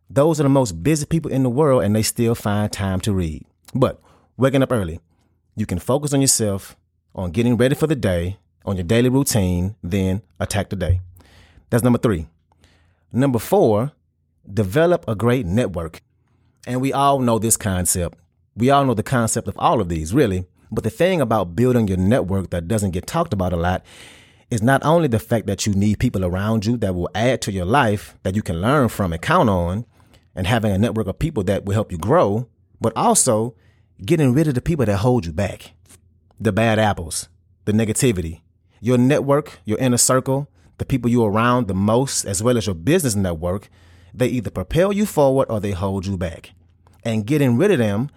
Those 0.09 0.39
are 0.39 0.45
the 0.45 0.49
most 0.49 0.83
busy 0.83 1.07
people 1.07 1.31
in 1.31 1.43
the 1.43 1.51
world 1.51 1.83
and 1.83 1.95
they 1.95 2.03
still 2.03 2.35
find 2.35 2.71
time 2.71 3.01
to 3.01 3.13
read. 3.13 3.45
But 3.75 4.01
waking 4.37 4.63
up 4.63 4.73
early, 4.73 5.01
you 5.57 5.67
can 5.67 5.79
focus 5.79 6.15
on 6.15 6.21
yourself, 6.21 6.77
on 7.15 7.33
getting 7.33 7.57
ready 7.57 7.75
for 7.75 7.87
the 7.87 7.97
day, 7.97 8.39
on 8.65 8.77
your 8.77 8.85
daily 8.85 9.09
routine, 9.09 9.75
then 9.83 10.23
attack 10.39 10.71
the 10.71 10.77
day. 10.77 11.01
That's 11.71 11.83
number 11.83 11.99
three. 11.99 12.27
Number 13.13 13.39
four, 13.39 13.93
develop 14.53 15.05
a 15.09 15.15
great 15.15 15.47
network. 15.47 16.03
And 16.67 16.81
we 16.81 16.93
all 16.93 17.21
know 17.21 17.39
this 17.39 17.57
concept. 17.57 18.19
We 18.57 18.71
all 18.71 18.85
know 18.85 18.95
the 18.95 19.03
concept 19.03 19.49
of 19.49 19.59
all 19.59 19.81
of 19.81 19.89
these, 19.89 20.15
really. 20.15 20.47
But 20.71 20.85
the 20.85 20.91
thing 20.91 21.21
about 21.21 21.57
building 21.57 21.89
your 21.89 21.97
network 21.97 22.51
that 22.51 22.69
doesn't 22.69 22.91
get 22.91 23.07
talked 23.07 23.33
about 23.33 23.53
a 23.53 23.57
lot 23.57 23.85
is 24.51 24.63
not 24.63 24.85
only 24.85 25.09
the 25.09 25.19
fact 25.19 25.47
that 25.47 25.67
you 25.67 25.75
need 25.75 25.99
people 25.99 26.25
around 26.25 26.67
you 26.67 26.77
that 26.79 26.95
will 26.95 27.11
add 27.15 27.41
to 27.43 27.53
your 27.53 27.65
life 27.65 28.17
that 28.23 28.37
you 28.37 28.43
can 28.43 28.61
learn 28.61 28.89
from 28.89 29.13
and 29.13 29.23
count 29.23 29.49
on, 29.49 29.85
and 30.37 30.47
having 30.47 30.71
a 30.71 30.79
network 30.79 31.07
of 31.07 31.19
people 31.19 31.43
that 31.45 31.65
will 31.65 31.75
help 31.75 31.91
you 31.91 31.99
grow, 31.99 32.49
but 32.81 32.93
also 32.95 33.57
getting 34.05 34.35
rid 34.35 34.47
of 34.47 34.55
the 34.55 34.61
people 34.61 34.85
that 34.85 34.99
hold 34.99 35.25
you 35.27 35.33
back, 35.33 35.73
the 36.39 36.53
bad 36.53 36.79
apples, 36.79 37.29
the 37.65 37.73
negativity. 37.73 38.43
Your 38.81 38.99
network, 38.99 39.59
your 39.65 39.79
inner 39.79 39.97
circle, 39.97 40.49
the 40.77 40.85
people 40.85 41.11
you're 41.11 41.31
around 41.31 41.67
the 41.67 41.75
most, 41.75 42.27
as 42.27 42.43
well 42.43 42.59
as 42.59 42.67
your 42.67 42.75
business 42.75 43.17
network, 43.17 43.71
they 44.13 44.29
either 44.29 44.51
propel 44.51 44.93
you 44.93 45.07
forward 45.07 45.47
or 45.51 45.59
they 45.59 45.73
hold 45.73 46.07
you 46.07 46.19
back. 46.19 46.53
And 47.03 47.27
getting 47.27 47.57
rid 47.57 47.71
of 47.71 47.79
them 47.79 48.11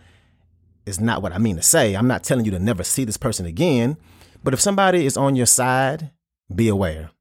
is 0.85 0.99
not 0.99 1.21
what 1.21 1.31
I 1.31 1.37
mean 1.37 1.55
to 1.55 1.61
say. 1.61 1.93
I'm 1.93 2.07
not 2.07 2.23
telling 2.23 2.43
you 2.43 2.51
to 2.51 2.59
never 2.59 2.83
see 2.83 3.05
this 3.05 3.17
person 3.17 3.45
again. 3.45 3.97
But 4.43 4.53
if 4.53 4.59
somebody 4.59 5.05
is 5.05 5.15
on 5.15 5.35
your 5.35 5.45
side, 5.45 6.11
be 6.53 6.67
aware. 6.67 7.11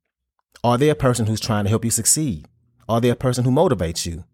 Are 0.64 0.78
they 0.78 0.88
a 0.88 0.94
person 0.94 1.26
who's 1.26 1.40
trying 1.40 1.64
to 1.64 1.70
help 1.70 1.84
you 1.84 1.90
succeed? 1.90 2.48
Are 2.88 3.00
they 3.00 3.10
a 3.10 3.16
person 3.16 3.44
who 3.44 3.50
motivates 3.50 4.06
you? 4.06 4.24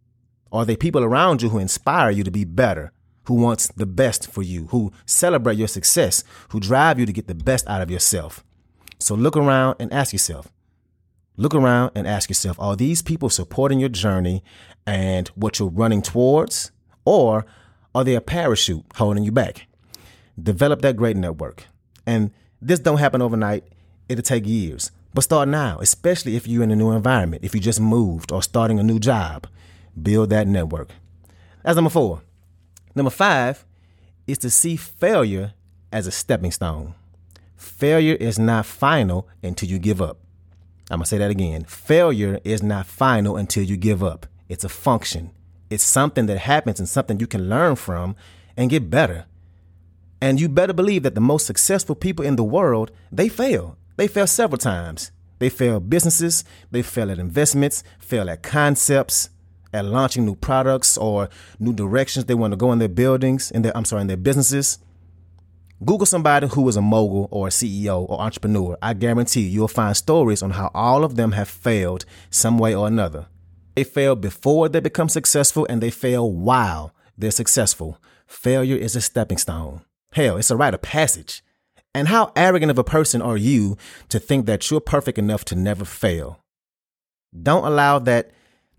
Are 0.55 0.65
they 0.65 0.77
people 0.77 1.03
around 1.03 1.43
you 1.43 1.49
who 1.49 1.59
inspire 1.59 2.13
you 2.13 2.23
to 2.23 2.31
be 2.31 2.45
better, 2.45 2.93
who 3.25 3.35
wants 3.35 3.67
the 3.67 3.87
best 3.87 4.31
for 4.31 4.41
you, 4.41 4.69
who 4.69 4.93
celebrate 5.05 5.59
your 5.59 5.67
success, 5.67 6.23
who 6.51 6.61
drive 6.61 6.97
you 6.97 7.07
to 7.07 7.13
get 7.13 7.27
the 7.27 7.35
best 7.35 7.67
out 7.67 7.83
of 7.83 7.91
yourself? 7.91 8.45
So 9.01 9.17
look 9.17 9.37
around 9.37 9.75
and 9.81 9.93
ask 9.93 10.13
yourself. 10.13 10.53
Look 11.37 11.57
around 11.57 11.91
and 11.97 12.07
ask 12.07 12.31
yourself, 12.31 12.57
are 12.61 12.77
these 12.77 13.03
people 13.03 13.31
supporting 13.31 13.81
your 13.81 13.89
journey 13.89 14.45
and 14.87 15.27
what 15.31 15.59
you're 15.59 15.69
running 15.69 16.03
towards? 16.03 16.71
Or 17.05 17.47
are 17.93 18.05
they 18.05 18.15
a 18.15 18.21
parachute 18.21 18.85
holding 18.95 19.25
you 19.25 19.33
back? 19.33 19.67
Develop 20.41 20.83
that 20.83 20.97
great 20.97 21.17
network. 21.17 21.65
And 22.07 22.31
this 22.63 22.79
don't 22.79 22.99
happen 22.99 23.21
overnight. 23.21 23.65
It'll 24.09 24.23
take 24.23 24.47
years. 24.47 24.93
But 25.15 25.25
start 25.25 25.49
now, 25.49 25.81
especially 25.81 26.37
if 26.37 26.47
you're 26.47 26.63
in 26.63 26.71
a 26.71 26.77
new 26.77 26.93
environment, 26.93 27.45
if 27.45 27.57
you 27.57 27.61
just 27.61 27.81
moved 27.81 28.31
or 28.31 28.41
starting 28.41 28.79
a 28.79 28.85
new 28.85 29.01
job 29.01 29.49
build 30.01 30.31
that 30.31 30.47
network. 30.47 30.91
That's 31.63 31.77
number 31.77 31.91
four. 31.91 32.23
Number 32.95 33.11
five 33.11 33.65
is 34.27 34.39
to 34.39 34.51
see 34.51 34.77
failure 34.77 35.55
as 35.93 36.07
a 36.07 36.11
stepping 36.11 36.51
stone. 36.51 36.95
Failure 37.57 38.15
is 38.15 38.39
not 38.39 38.67
final 38.67 39.29
until 39.43 39.69
you 39.69 39.79
give 39.79 40.03
up. 40.03 40.19
I'm 40.91 40.99
going 40.99 41.05
to 41.05 41.09
say 41.09 41.19
that 41.19 41.31
again. 41.31 41.65
Failure 41.65 42.41
is 42.45 42.63
not 42.63 42.87
final 42.87 43.37
until 43.37 43.65
you 43.65 43.77
give 43.77 44.03
up. 44.03 44.27
It's 44.49 44.65
a 44.65 44.69
function. 44.69 45.31
It's 45.71 45.83
something 45.83 46.27
that 46.27 46.39
happens 46.39 46.79
and 46.79 46.89
something 46.89 47.19
you 47.19 47.27
can 47.27 47.49
learn 47.49 47.77
from 47.77 48.17
and 48.57 48.71
get 48.71 48.91
better. 48.91 49.25
And 50.21 50.41
you 50.41 50.49
better 50.49 50.73
believe 50.73 51.03
that 51.03 51.15
the 51.15 51.21
most 51.21 51.47
successful 51.47 51.95
people 51.95 52.25
in 52.25 52.37
the 52.37 52.45
world, 52.45 52.91
they 53.11 53.29
fail. 53.29 53.77
They 53.97 54.09
fail 54.09 54.27
several 54.27 54.59
times. 54.59 55.11
They 55.39 55.49
fail 55.49 55.81
businesses, 55.81 56.45
they 56.71 56.83
fail 56.83 57.11
at 57.11 57.19
investments, 57.19 57.83
fail 57.99 58.31
at 58.31 58.43
concepts, 58.43 59.31
at 59.75 59.85
launching 59.85 60.25
new 60.25 60.37
products 60.37 60.97
or 60.97 61.29
new 61.59 61.73
directions 61.73 62.25
they 62.25 62.35
want 62.35 62.53
to 62.53 62.57
go 62.57 62.73
in 62.73 62.79
their 62.79 62.89
buildings, 62.89 63.51
in 63.51 63.63
their 63.63 63.77
I'm 63.77 63.85
sorry, 63.85 64.03
in 64.03 64.07
their 64.07 64.17
businesses. 64.17 64.79
Google 65.85 66.07
somebody 66.07 66.47
who 66.47 66.67
is 66.69 66.77
a 66.77 66.81
mogul 66.81 67.29
or 67.31 67.49
a 67.49 67.51
CEO 67.51 68.09
or 68.09 68.21
entrepreneur. 68.21 68.79
I 68.81 68.95
guarantee 68.95 69.43
you'll 69.43 69.69
find 69.69 69.95
stories 69.97 70.43
on 70.43 70.53
how 70.53 70.71
all 70.73 71.05
of 71.05 71.17
them 71.17 71.33
have 71.33 71.49
failed 71.49 72.07
some 72.31 72.57
way 72.59 72.75
or 72.75 72.87
another. 72.87 73.27
They 73.75 73.85
fail 73.85 74.15
before 74.15 74.69
they 74.69 74.81
become 74.81 75.09
successful 75.09 75.67
and 75.69 75.83
they 75.83 75.91
fail 75.91 76.31
while 76.31 76.95
they're 77.19 77.33
successful. 77.33 77.99
Failure 78.27 78.77
is 78.77 78.97
a 78.97 79.01
stepping 79.01 79.39
stone. 79.39 79.83
Hell, 80.13 80.37
it's 80.37 80.51
a 80.51 80.57
rite 80.57 80.75
of 80.75 80.83
passage. 80.83 81.43
And 81.93 82.09
how 82.09 82.33
arrogant 82.35 82.71
of 82.71 82.79
a 82.79 82.85
person 82.85 83.21
are 83.21 83.37
you 83.37 83.77
to 84.09 84.19
think 84.19 84.47
that 84.47 84.71
you're 84.71 84.81
perfect 84.81 85.19
enough 85.19 85.45
to 85.47 85.55
never 85.55 85.85
fail? 85.85 86.41
Don't 87.41 87.65
allow 87.65 87.99
that 88.01 88.31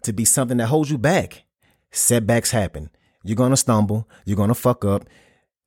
to 0.06 0.14
be 0.14 0.26
something 0.26 0.58
that 0.58 0.68
holds 0.68 0.90
you 0.90 0.98
back. 0.98 1.44
Setbacks 1.92 2.52
happen. 2.52 2.90
You're 3.24 3.36
going 3.36 3.52
to 3.52 3.58
stumble. 3.58 4.08
You're 4.26 4.38
going 4.38 4.50
to 4.50 4.56
fuck 4.56 4.86
up. 4.86 5.06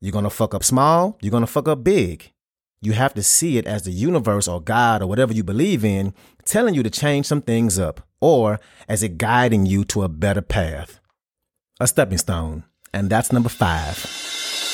You're 0.00 0.12
going 0.12 0.24
to 0.24 0.30
fuck 0.30 0.54
up 0.54 0.62
small. 0.62 1.18
You're 1.20 1.30
going 1.30 1.42
to 1.42 1.46
fuck 1.46 1.68
up 1.68 1.82
big. 1.82 2.32
You 2.80 2.92
have 2.92 3.14
to 3.14 3.22
see 3.22 3.58
it 3.58 3.66
as 3.66 3.82
the 3.82 3.90
universe 3.90 4.46
or 4.46 4.60
God 4.60 5.02
or 5.02 5.08
whatever 5.08 5.32
you 5.32 5.42
believe 5.42 5.84
in 5.84 6.14
telling 6.44 6.74
you 6.74 6.84
to 6.84 6.90
change 6.90 7.26
some 7.26 7.42
things 7.42 7.78
up 7.78 8.06
or 8.20 8.60
as 8.88 9.02
it 9.02 9.18
guiding 9.18 9.66
you 9.66 9.84
to 9.86 10.02
a 10.02 10.08
better 10.08 10.42
path. 10.42 11.00
A 11.80 11.88
stepping 11.88 12.18
stone. 12.18 12.64
And 12.92 13.10
that's 13.10 13.32
number 13.32 13.48
five. 13.48 14.37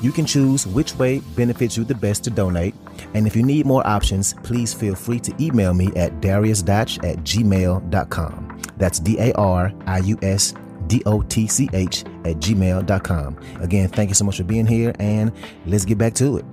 You 0.00 0.12
can 0.12 0.26
choose 0.26 0.66
which 0.66 0.94
way 0.96 1.20
benefits 1.36 1.76
you 1.76 1.84
the 1.84 1.94
best 1.94 2.24
to 2.24 2.30
donate. 2.30 2.74
And 3.14 3.26
if 3.26 3.34
you 3.34 3.42
need 3.42 3.66
more 3.66 3.86
options, 3.86 4.34
please 4.42 4.74
feel 4.74 4.94
free 4.94 5.20
to 5.20 5.34
email 5.42 5.74
me 5.74 5.88
at 5.96 6.20
dariusdotch 6.20 7.04
at 7.08 7.18
gmail.com. 7.18 8.62
That's 8.76 8.98
D 8.98 9.18
A 9.18 9.32
R 9.34 9.72
I 9.86 9.98
U 9.98 10.18
S 10.22 10.54
D 10.86 11.02
O 11.06 11.22
T 11.22 11.46
C 11.46 11.68
H 11.72 12.02
at 12.24 12.36
gmail.com. 12.36 13.38
Again, 13.60 13.88
thank 13.88 14.10
you 14.10 14.14
so 14.14 14.24
much 14.24 14.36
for 14.36 14.44
being 14.44 14.66
here, 14.66 14.92
and 14.98 15.32
let's 15.66 15.84
get 15.84 15.98
back 15.98 16.14
to 16.14 16.38
it. 16.38 16.44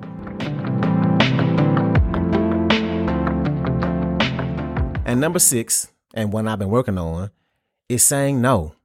And 5.06 5.20
number 5.20 5.40
six, 5.40 5.92
and 6.14 6.32
one 6.32 6.48
I've 6.48 6.60
been 6.60 6.70
working 6.70 6.98
on, 6.98 7.32
is 7.90 8.04
saying 8.04 8.40
no. 8.40 8.76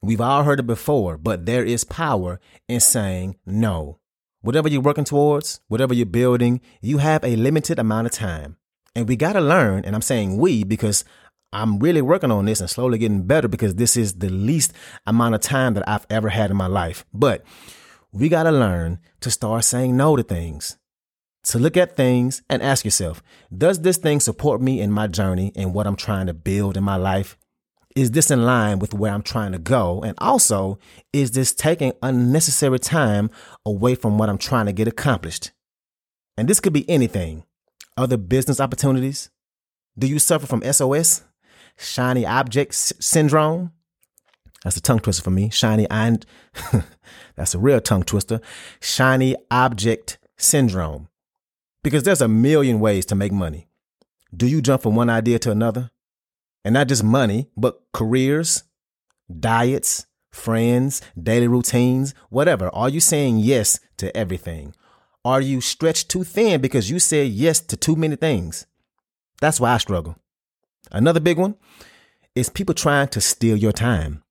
We've 0.00 0.20
all 0.20 0.44
heard 0.44 0.60
it 0.60 0.66
before, 0.66 1.18
but 1.18 1.46
there 1.46 1.64
is 1.64 1.82
power 1.84 2.40
in 2.68 2.80
saying 2.80 3.36
no. 3.44 3.98
Whatever 4.42 4.68
you're 4.68 4.80
working 4.80 5.04
towards, 5.04 5.60
whatever 5.66 5.92
you're 5.92 6.06
building, 6.06 6.60
you 6.80 6.98
have 6.98 7.24
a 7.24 7.34
limited 7.34 7.78
amount 7.78 8.06
of 8.06 8.12
time. 8.12 8.56
And 8.94 9.08
we 9.08 9.16
got 9.16 9.32
to 9.32 9.40
learn, 9.40 9.84
and 9.84 9.96
I'm 9.96 10.02
saying 10.02 10.38
we 10.38 10.62
because 10.62 11.04
I'm 11.52 11.78
really 11.78 12.02
working 12.02 12.30
on 12.30 12.44
this 12.44 12.60
and 12.60 12.70
slowly 12.70 12.98
getting 12.98 13.22
better 13.22 13.48
because 13.48 13.74
this 13.74 13.96
is 13.96 14.14
the 14.14 14.28
least 14.28 14.72
amount 15.06 15.34
of 15.34 15.40
time 15.40 15.74
that 15.74 15.88
I've 15.88 16.06
ever 16.10 16.28
had 16.28 16.50
in 16.50 16.56
my 16.56 16.66
life. 16.66 17.04
But 17.12 17.44
we 18.12 18.28
got 18.28 18.44
to 18.44 18.52
learn 18.52 19.00
to 19.20 19.30
start 19.30 19.64
saying 19.64 19.96
no 19.96 20.14
to 20.14 20.22
things. 20.22 20.78
To 21.44 21.58
look 21.58 21.76
at 21.76 21.96
things 21.96 22.42
and 22.48 22.62
ask 22.62 22.84
yourself, 22.84 23.22
does 23.56 23.80
this 23.80 23.96
thing 23.96 24.20
support 24.20 24.60
me 24.60 24.80
in 24.80 24.92
my 24.92 25.06
journey 25.06 25.52
and 25.56 25.72
what 25.72 25.86
I'm 25.86 25.96
trying 25.96 26.26
to 26.26 26.34
build 26.34 26.76
in 26.76 26.84
my 26.84 26.96
life? 26.96 27.38
Is 27.98 28.12
this 28.12 28.30
in 28.30 28.44
line 28.44 28.78
with 28.78 28.94
where 28.94 29.12
I'm 29.12 29.22
trying 29.22 29.50
to 29.50 29.58
go? 29.58 30.00
And 30.02 30.14
also, 30.18 30.78
is 31.12 31.32
this 31.32 31.52
taking 31.52 31.92
unnecessary 32.00 32.78
time 32.78 33.28
away 33.66 33.96
from 33.96 34.18
what 34.18 34.28
I'm 34.28 34.38
trying 34.38 34.66
to 34.66 34.72
get 34.72 34.86
accomplished? 34.86 35.50
And 36.36 36.46
this 36.46 36.60
could 36.60 36.72
be 36.72 36.88
anything 36.88 37.42
other 37.96 38.16
business 38.16 38.60
opportunities. 38.60 39.30
Do 39.98 40.06
you 40.06 40.20
suffer 40.20 40.46
from 40.46 40.62
SOS, 40.62 41.24
shiny 41.76 42.24
object 42.24 42.72
s- 42.72 42.92
syndrome? 43.00 43.72
That's 44.62 44.76
a 44.76 44.80
tongue 44.80 45.00
twister 45.00 45.24
for 45.24 45.32
me. 45.32 45.50
Shiny 45.50 45.90
and 45.90 46.24
that's 47.34 47.56
a 47.56 47.58
real 47.58 47.80
tongue 47.80 48.04
twister. 48.04 48.40
Shiny 48.80 49.34
object 49.50 50.18
syndrome. 50.36 51.08
Because 51.82 52.04
there's 52.04 52.20
a 52.20 52.28
million 52.28 52.78
ways 52.78 53.04
to 53.06 53.16
make 53.16 53.32
money. 53.32 53.66
Do 54.32 54.46
you 54.46 54.62
jump 54.62 54.82
from 54.82 54.94
one 54.94 55.10
idea 55.10 55.40
to 55.40 55.50
another? 55.50 55.90
And 56.64 56.74
not 56.74 56.88
just 56.88 57.04
money, 57.04 57.48
but 57.56 57.80
careers, 57.92 58.64
diets, 59.40 60.06
friends, 60.30 61.00
daily 61.20 61.48
routines, 61.48 62.14
whatever. 62.30 62.68
Are 62.74 62.88
you 62.88 63.00
saying 63.00 63.38
yes 63.38 63.80
to 63.98 64.14
everything? 64.16 64.74
Are 65.24 65.40
you 65.40 65.60
stretched 65.60 66.08
too 66.08 66.24
thin 66.24 66.60
because 66.60 66.90
you 66.90 66.98
said 66.98 67.28
yes 67.28 67.60
to 67.60 67.76
too 67.76 67.96
many 67.96 68.16
things? 68.16 68.66
That's 69.40 69.60
why 69.60 69.74
I 69.74 69.78
struggle. 69.78 70.16
Another 70.90 71.20
big 71.20 71.38
one 71.38 71.56
is 72.34 72.48
people 72.48 72.74
trying 72.74 73.08
to 73.08 73.20
steal 73.20 73.56
your 73.56 73.72
time. 73.72 74.22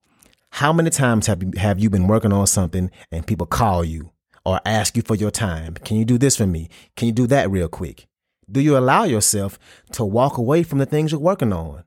How 0.52 0.74
many 0.74 0.90
times 0.90 1.28
have 1.28 1.44
you, 1.44 1.52
have 1.58 1.80
you 1.80 1.90
been 1.90 2.08
working 2.08 2.34
on 2.34 2.48
something 2.48 2.90
and 3.12 3.28
people 3.28 3.46
call 3.46 3.84
you 3.84 4.12
or 4.46 4.60
ask 4.66 4.96
you 4.96 5.04
for 5.04 5.16
your 5.16 5.30
time? 5.30 5.76
Can 5.76 5.98
you 5.98 6.06
do 6.06 6.18
this 6.18 6.38
for 6.38 6.48
me? 6.48 6.70
Can 6.96 7.08
you 7.08 7.12
do 7.12 7.28
that 7.28 7.52
real 7.52 7.68
quick? 7.68 8.08
Do 8.50 8.62
you 8.62 8.78
allow 8.78 9.04
yourself 9.04 9.60
to 9.92 10.06
walk 10.06 10.38
away 10.38 10.64
from 10.64 10.80
the 10.80 10.86
things 10.86 11.12
you're 11.12 11.20
working 11.20 11.52
on? 11.52 11.84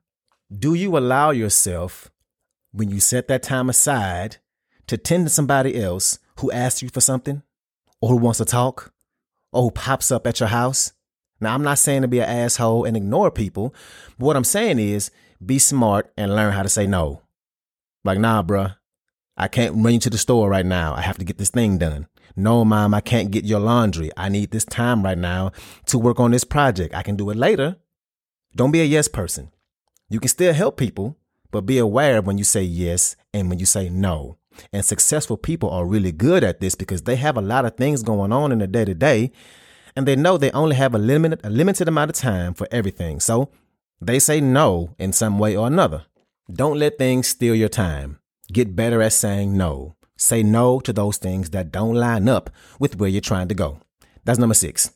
Do 0.59 0.75
you 0.75 0.99
allow 0.99 1.31
yourself, 1.31 2.11
when 2.73 2.91
you 2.91 2.99
set 2.99 3.29
that 3.29 3.45
time 3.45 3.71
aside, 3.71 4.39
to 4.89 4.97
tend 4.97 5.27
to 5.27 5.31
somebody 5.31 5.81
else 5.81 6.19
who 6.41 6.51
asks 6.51 6.83
you 6.83 6.89
for 6.89 7.01
something, 7.01 7.45
or 8.01 8.11
who 8.11 8.17
wants 8.17 8.39
to 8.39 8.45
talk, 8.45 8.93
or 9.53 9.63
who 9.63 9.71
pops 9.71 10.11
up 10.11 10.27
at 10.27 10.41
your 10.41 10.49
house? 10.49 10.93
Now, 11.41 11.55
I'm 11.55 11.63
not 11.63 11.79
saying 11.79 12.03
to 12.03 12.09
be 12.09 12.19
an 12.19 12.29
asshole 12.29 12.85
and 12.85 12.97
ignore 12.97 13.31
people, 13.31 13.73
but 14.19 14.27
what 14.27 14.37
I'm 14.37 14.43
saying 14.43 14.81
is 14.81 15.13
be 15.45 15.61
smart 15.61 16.13
and 16.17 16.35
learn 16.35 16.53
how 16.53 16.65
to 16.65 16.69
say 16.69 16.85
no. 16.85 17.23
Like, 18.03 18.19
nah, 18.19 18.43
bruh, 18.43 18.75
I 19.37 19.47
can't 19.47 19.77
run 19.77 19.95
you 19.95 20.01
to 20.01 20.11
the 20.11 20.19
store 20.19 20.51
right 20.51 20.67
now. 20.67 20.95
I 20.95 21.03
have 21.03 21.19
to 21.19 21.25
get 21.25 21.39
this 21.39 21.51
thing 21.51 21.79
done. 21.79 22.09
No, 22.35 22.65
mom, 22.65 22.93
I 22.93 23.01
can't 23.01 23.31
get 23.31 23.45
your 23.45 23.61
laundry. 23.61 24.11
I 24.17 24.29
need 24.29 24.51
this 24.51 24.65
time 24.65 25.05
right 25.05 25.17
now 25.17 25.53
to 25.87 25.97
work 25.97 26.19
on 26.19 26.33
this 26.33 26.45
project. 26.45 26.93
I 26.93 27.05
can 27.05 27.15
do 27.15 27.31
it 27.31 27.37
later. 27.37 27.77
Don't 28.57 28.73
be 28.73 28.81
a 28.81 28.85
yes 28.85 29.07
person. 29.07 29.53
You 30.11 30.21
can 30.21 30.29
still 30.29 30.53
help 30.53 30.77
people, 30.77 31.17
but 31.51 31.63
be 31.63 31.79
aware 31.79 32.21
when 32.21 32.37
you 32.37 32.45
say 32.45 32.63
yes 32.63 33.17
and 33.33 33.49
when 33.49 33.59
you 33.59 33.67
say 33.67 33.89
no. 33.89 34.37
And 34.73 34.85
successful 34.85 35.37
people 35.37 35.71
are 35.71 35.87
really 35.87 36.13
good 36.13 36.45
at 36.45 36.61
this 36.61 36.75
because 36.75 37.03
they 37.03 37.17
have 37.17 37.37
a 37.37 37.41
lot 37.41 37.65
of 37.65 37.77
things 37.77 38.03
going 38.03 38.33
on 38.33 38.53
in 38.53 38.59
the 38.59 38.67
day 38.67 38.85
to 38.85 38.95
day 38.95 39.31
and 39.97 40.07
they 40.07 40.17
know 40.17 40.37
they 40.37 40.51
only 40.51 40.77
have 40.77 40.95
a 40.95 40.99
limited 40.99 41.41
a 41.45 41.51
limited 41.51 41.89
amount 41.89 42.11
of 42.11 42.17
time 42.17 42.55
for 42.55 42.67
everything. 42.71 43.21
So 43.21 43.51
they 44.01 44.19
say 44.19 44.41
no 44.41 44.95
in 44.99 45.13
some 45.13 45.39
way 45.39 45.57
or 45.57 45.67
another. 45.67 46.07
Don't 46.53 46.79
let 46.79 46.99
things 46.99 47.29
steal 47.29 47.55
your 47.55 47.69
time. 47.69 48.19
Get 48.53 48.75
better 48.75 49.01
at 49.01 49.13
saying 49.13 49.57
no. 49.57 49.95
Say 50.17 50.43
no 50.43 50.81
to 50.81 50.93
those 50.93 51.19
things 51.19 51.51
that 51.51 51.71
don't 51.71 51.95
line 51.95 52.29
up 52.29 52.51
with 52.79 52.99
where 52.99 53.09
you're 53.09 53.21
trying 53.21 53.49
to 53.49 53.55
go. 53.55 53.81
That's 54.25 54.39
number 54.39 54.55
6. 54.55 54.91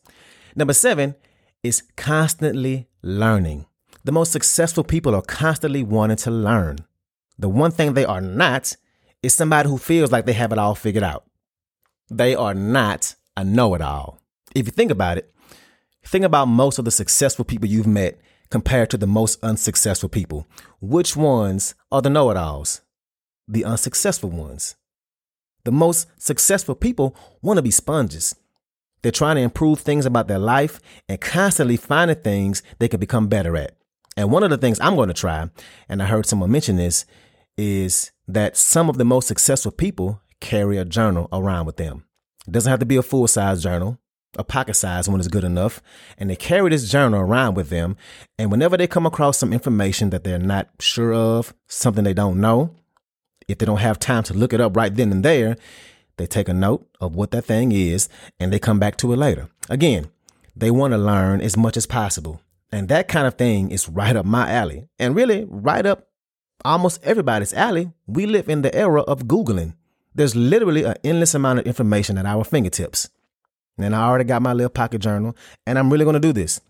Number 0.56 0.74
7 0.74 1.14
is 1.62 1.82
constantly 1.96 2.88
learning. 3.02 3.66
The 4.04 4.12
most 4.12 4.32
successful 4.32 4.84
people 4.84 5.14
are 5.14 5.22
constantly 5.22 5.82
wanting 5.82 6.18
to 6.18 6.30
learn. 6.30 6.80
The 7.38 7.48
one 7.48 7.70
thing 7.70 7.94
they 7.94 8.04
are 8.04 8.20
not 8.20 8.76
is 9.22 9.32
somebody 9.32 9.70
who 9.70 9.78
feels 9.78 10.12
like 10.12 10.26
they 10.26 10.34
have 10.34 10.52
it 10.52 10.58
all 10.58 10.74
figured 10.74 11.02
out. 11.02 11.24
They 12.10 12.34
are 12.34 12.52
not 12.52 13.14
a 13.34 13.44
know 13.44 13.74
it 13.74 13.80
all. 13.80 14.20
If 14.54 14.66
you 14.66 14.72
think 14.72 14.90
about 14.90 15.16
it, 15.16 15.34
think 16.04 16.22
about 16.22 16.48
most 16.48 16.78
of 16.78 16.84
the 16.84 16.90
successful 16.90 17.46
people 17.46 17.66
you've 17.66 17.86
met 17.86 18.20
compared 18.50 18.90
to 18.90 18.98
the 18.98 19.06
most 19.06 19.42
unsuccessful 19.42 20.10
people. 20.10 20.46
Which 20.82 21.16
ones 21.16 21.74
are 21.90 22.02
the 22.02 22.10
know 22.10 22.30
it 22.30 22.36
alls? 22.36 22.82
The 23.48 23.64
unsuccessful 23.64 24.28
ones. 24.28 24.76
The 25.64 25.72
most 25.72 26.08
successful 26.18 26.74
people 26.74 27.16
want 27.40 27.56
to 27.56 27.62
be 27.62 27.70
sponges. 27.70 28.36
They're 29.00 29.10
trying 29.10 29.36
to 29.36 29.42
improve 29.42 29.80
things 29.80 30.04
about 30.04 30.28
their 30.28 30.38
life 30.38 30.78
and 31.08 31.18
constantly 31.18 31.78
finding 31.78 32.18
things 32.18 32.62
they 32.78 32.88
can 32.88 33.00
become 33.00 33.28
better 33.28 33.56
at. 33.56 33.74
And 34.16 34.30
one 34.30 34.42
of 34.42 34.50
the 34.50 34.58
things 34.58 34.78
I'm 34.80 34.96
going 34.96 35.08
to 35.08 35.14
try, 35.14 35.50
and 35.88 36.02
I 36.02 36.06
heard 36.06 36.26
someone 36.26 36.50
mention 36.50 36.76
this, 36.76 37.04
is 37.56 38.12
that 38.28 38.56
some 38.56 38.88
of 38.88 38.98
the 38.98 39.04
most 39.04 39.28
successful 39.28 39.72
people 39.72 40.20
carry 40.40 40.78
a 40.78 40.84
journal 40.84 41.28
around 41.32 41.66
with 41.66 41.76
them. 41.76 42.04
It 42.46 42.52
doesn't 42.52 42.70
have 42.70 42.80
to 42.80 42.86
be 42.86 42.96
a 42.96 43.02
full 43.02 43.26
size 43.26 43.62
journal. 43.62 43.98
A 44.36 44.44
pocket 44.44 44.74
size 44.74 45.08
one 45.08 45.20
is 45.20 45.28
good 45.28 45.44
enough. 45.44 45.80
And 46.18 46.28
they 46.28 46.36
carry 46.36 46.70
this 46.70 46.90
journal 46.90 47.20
around 47.20 47.54
with 47.54 47.70
them. 47.70 47.96
And 48.38 48.50
whenever 48.50 48.76
they 48.76 48.86
come 48.86 49.06
across 49.06 49.38
some 49.38 49.52
information 49.52 50.10
that 50.10 50.24
they're 50.24 50.38
not 50.38 50.68
sure 50.80 51.14
of, 51.14 51.54
something 51.68 52.04
they 52.04 52.14
don't 52.14 52.40
know, 52.40 52.74
if 53.46 53.58
they 53.58 53.66
don't 53.66 53.78
have 53.78 53.98
time 53.98 54.22
to 54.24 54.34
look 54.34 54.52
it 54.52 54.60
up 54.60 54.76
right 54.76 54.94
then 54.94 55.12
and 55.12 55.24
there, 55.24 55.56
they 56.16 56.26
take 56.26 56.48
a 56.48 56.54
note 56.54 56.88
of 57.00 57.14
what 57.14 57.30
that 57.32 57.44
thing 57.44 57.72
is 57.72 58.08
and 58.38 58.52
they 58.52 58.58
come 58.58 58.78
back 58.78 58.96
to 58.98 59.12
it 59.12 59.16
later. 59.16 59.48
Again, 59.68 60.08
they 60.56 60.70
want 60.70 60.92
to 60.92 60.98
learn 60.98 61.40
as 61.40 61.56
much 61.56 61.76
as 61.76 61.86
possible. 61.86 62.40
And 62.74 62.88
that 62.88 63.06
kind 63.06 63.24
of 63.24 63.34
thing 63.34 63.70
is 63.70 63.88
right 63.88 64.16
up 64.16 64.26
my 64.26 64.50
alley. 64.50 64.88
And 64.98 65.14
really, 65.14 65.46
right 65.48 65.86
up 65.86 66.08
almost 66.64 67.04
everybody's 67.04 67.52
alley. 67.52 67.92
We 68.08 68.26
live 68.26 68.48
in 68.48 68.62
the 68.62 68.74
era 68.74 69.02
of 69.02 69.26
Googling. 69.26 69.76
There's 70.12 70.34
literally 70.34 70.82
an 70.82 70.96
endless 71.04 71.34
amount 71.34 71.60
of 71.60 71.66
information 71.66 72.18
at 72.18 72.26
our 72.26 72.42
fingertips. 72.42 73.10
And 73.78 73.94
I 73.94 74.02
already 74.08 74.24
got 74.24 74.42
my 74.42 74.52
little 74.52 74.70
pocket 74.70 75.00
journal, 75.00 75.36
and 75.64 75.78
I'm 75.78 75.88
really 75.88 76.04
going 76.04 76.14
to 76.14 76.20
do 76.20 76.32
this. 76.32 76.60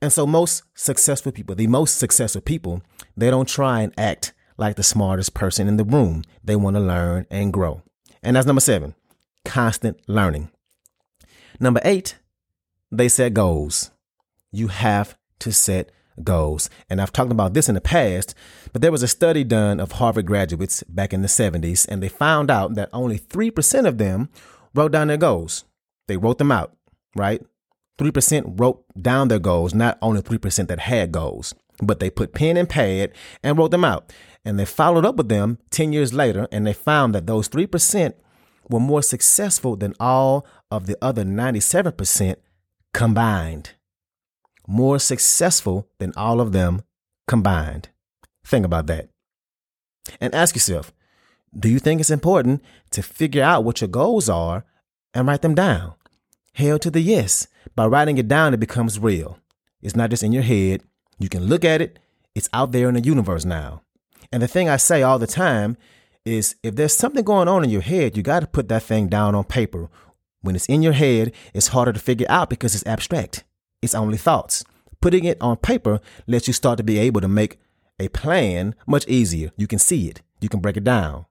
And 0.00 0.12
so, 0.12 0.24
most 0.24 0.62
successful 0.74 1.32
people, 1.32 1.56
the 1.56 1.66
most 1.66 1.98
successful 1.98 2.40
people, 2.40 2.82
they 3.16 3.28
don't 3.28 3.48
try 3.48 3.82
and 3.82 3.92
act 3.98 4.34
like 4.56 4.76
the 4.76 4.84
smartest 4.84 5.34
person 5.34 5.66
in 5.66 5.78
the 5.78 5.84
room. 5.84 6.22
They 6.44 6.54
want 6.54 6.76
to 6.76 6.80
learn 6.80 7.26
and 7.28 7.52
grow. 7.52 7.82
And 8.22 8.36
that's 8.36 8.46
number 8.46 8.60
seven, 8.60 8.94
constant 9.44 9.98
learning. 10.06 10.50
Number 11.58 11.80
eight, 11.82 12.18
they 12.92 13.08
set 13.08 13.34
goals. 13.34 13.90
You 14.52 14.68
have 14.68 15.16
to 15.44 15.52
set 15.52 15.90
goals. 16.22 16.70
And 16.88 17.00
I've 17.00 17.12
talked 17.12 17.32
about 17.32 17.54
this 17.54 17.68
in 17.68 17.74
the 17.74 17.80
past, 17.80 18.34
but 18.72 18.82
there 18.82 18.92
was 18.92 19.02
a 19.02 19.08
study 19.08 19.44
done 19.44 19.80
of 19.80 19.92
Harvard 19.92 20.26
graduates 20.26 20.82
back 20.84 21.12
in 21.12 21.22
the 21.22 21.28
70s, 21.28 21.86
and 21.88 22.02
they 22.02 22.08
found 22.08 22.50
out 22.50 22.74
that 22.74 22.90
only 22.92 23.18
3% 23.18 23.86
of 23.86 23.98
them 23.98 24.28
wrote 24.74 24.92
down 24.92 25.08
their 25.08 25.16
goals. 25.16 25.64
They 26.08 26.16
wrote 26.16 26.38
them 26.38 26.52
out, 26.52 26.76
right? 27.14 27.42
3% 27.98 28.58
wrote 28.58 28.84
down 29.00 29.28
their 29.28 29.38
goals, 29.38 29.74
not 29.74 29.98
only 30.02 30.20
3% 30.22 30.68
that 30.68 30.80
had 30.80 31.12
goals, 31.12 31.54
but 31.82 32.00
they 32.00 32.10
put 32.10 32.34
pen 32.34 32.56
and 32.56 32.68
pad 32.68 33.12
and 33.42 33.58
wrote 33.58 33.70
them 33.70 33.84
out. 33.84 34.12
And 34.44 34.58
they 34.58 34.64
followed 34.64 35.04
up 35.04 35.16
with 35.16 35.28
them 35.28 35.58
10 35.70 35.92
years 35.92 36.12
later, 36.12 36.48
and 36.50 36.66
they 36.66 36.72
found 36.72 37.14
that 37.14 37.26
those 37.26 37.48
3% 37.48 38.14
were 38.68 38.80
more 38.80 39.02
successful 39.02 39.76
than 39.76 39.94
all 40.00 40.46
of 40.70 40.86
the 40.86 40.96
other 41.02 41.24
97% 41.24 42.36
combined 42.92 43.72
more 44.66 44.98
successful 44.98 45.88
than 45.98 46.12
all 46.16 46.40
of 46.40 46.52
them 46.52 46.82
combined. 47.26 47.88
Think 48.44 48.64
about 48.64 48.86
that. 48.86 49.08
And 50.20 50.34
ask 50.34 50.54
yourself 50.54 50.92
do 51.56 51.68
you 51.68 51.78
think 51.78 52.00
it's 52.00 52.10
important 52.10 52.62
to 52.90 53.02
figure 53.02 53.42
out 53.42 53.62
what 53.62 53.80
your 53.80 53.88
goals 53.88 54.28
are 54.28 54.64
and 55.12 55.26
write 55.26 55.42
them 55.42 55.54
down? 55.54 55.94
Hell 56.54 56.78
to 56.80 56.90
the 56.90 57.00
yes. 57.00 57.46
By 57.76 57.86
writing 57.86 58.18
it 58.18 58.28
down, 58.28 58.54
it 58.54 58.60
becomes 58.60 58.98
real. 58.98 59.38
It's 59.80 59.94
not 59.94 60.10
just 60.10 60.22
in 60.22 60.32
your 60.32 60.42
head. 60.42 60.82
You 61.18 61.28
can 61.28 61.44
look 61.44 61.64
at 61.64 61.80
it, 61.80 61.98
it's 62.34 62.48
out 62.52 62.72
there 62.72 62.88
in 62.88 62.94
the 62.94 63.00
universe 63.00 63.44
now. 63.44 63.82
And 64.32 64.42
the 64.42 64.48
thing 64.48 64.68
I 64.68 64.76
say 64.76 65.02
all 65.02 65.18
the 65.18 65.26
time 65.26 65.76
is 66.24 66.56
if 66.62 66.74
there's 66.74 66.92
something 66.92 67.24
going 67.24 67.48
on 67.48 67.62
in 67.62 67.70
your 67.70 67.82
head, 67.82 68.16
you 68.16 68.22
got 68.22 68.40
to 68.40 68.46
put 68.46 68.68
that 68.68 68.82
thing 68.82 69.08
down 69.08 69.34
on 69.34 69.44
paper. 69.44 69.88
When 70.40 70.56
it's 70.56 70.66
in 70.66 70.82
your 70.82 70.92
head, 70.92 71.32
it's 71.52 71.68
harder 71.68 71.92
to 71.92 72.00
figure 72.00 72.26
out 72.28 72.50
because 72.50 72.74
it's 72.74 72.86
abstract. 72.86 73.44
It's 73.84 73.94
only 73.94 74.16
thoughts. 74.16 74.64
Putting 75.00 75.24
it 75.24 75.36
on 75.40 75.58
paper 75.58 76.00
lets 76.26 76.46
you 76.46 76.54
start 76.54 76.78
to 76.78 76.82
be 76.82 76.98
able 76.98 77.20
to 77.20 77.28
make 77.28 77.58
a 78.00 78.08
plan 78.08 78.74
much 78.86 79.06
easier. 79.06 79.50
You 79.56 79.66
can 79.66 79.78
see 79.78 80.08
it, 80.08 80.22
you 80.40 80.48
can 80.48 80.60
break 80.60 80.76
it 80.76 80.84
down. 80.84 81.26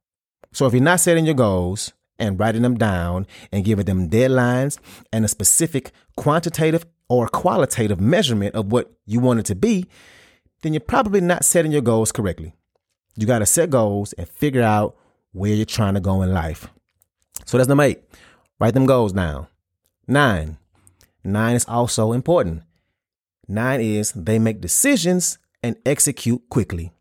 So 0.52 0.68
if 0.68 0.74
you're 0.74 0.84
not 0.84 1.00
setting 1.00 1.26
your 1.26 1.34
goals 1.34 1.94
and 2.20 2.40
writing 2.40 2.62
them 2.62 2.78
down 2.78 3.26
and 3.52 3.66
giving 3.66 3.86
them 3.86 4.10
deadlines 4.10 4.78
and 5.12 5.26
a 5.26 5.28
specific 5.28 5.92
quantitative 6.16 6.86
or 7.10 7.28
qualitative 7.28 8.00
measurement 8.00 8.54
of 8.56 8.72
what 8.72 8.92
you 9.06 9.20
want 9.20 9.40
it 9.40 9.46
to 9.48 9.56
be, 9.56 9.88
then 10.62 10.74
you're 10.74 10.80
probably 10.80 11.22
not 11.22 11.44
setting 11.44 11.72
your 11.72 11.82
goals 11.82 12.12
correctly. 12.12 12.54
You 13.16 13.26
got 13.28 13.40
to 13.40 13.46
set 13.46 13.72
goals 13.72 14.14
and 14.14 14.30
figure 14.30 14.62
out 14.62 14.96
where 15.32 15.52
you're 15.52 15.66
trying 15.66 15.96
to 15.96 16.00
go 16.00 16.22
in 16.22 16.32
life. 16.32 16.68
So 17.46 17.58
that's 17.58 17.68
number 17.68 17.84
eight. 17.84 18.04
Write 18.60 18.76
them 18.76 18.86
goals 18.86 19.14
down. 19.14 19.48
Nine, 20.08 20.58
Nine 21.24 21.56
is 21.56 21.66
also 21.68 22.12
important. 22.12 22.64
Nine 23.48 23.82
is 23.82 24.12
they 24.12 24.40
make 24.40 24.62
decisions 24.62 25.38
and 25.62 25.78
execute 25.86 26.42
quickly. 26.50 26.92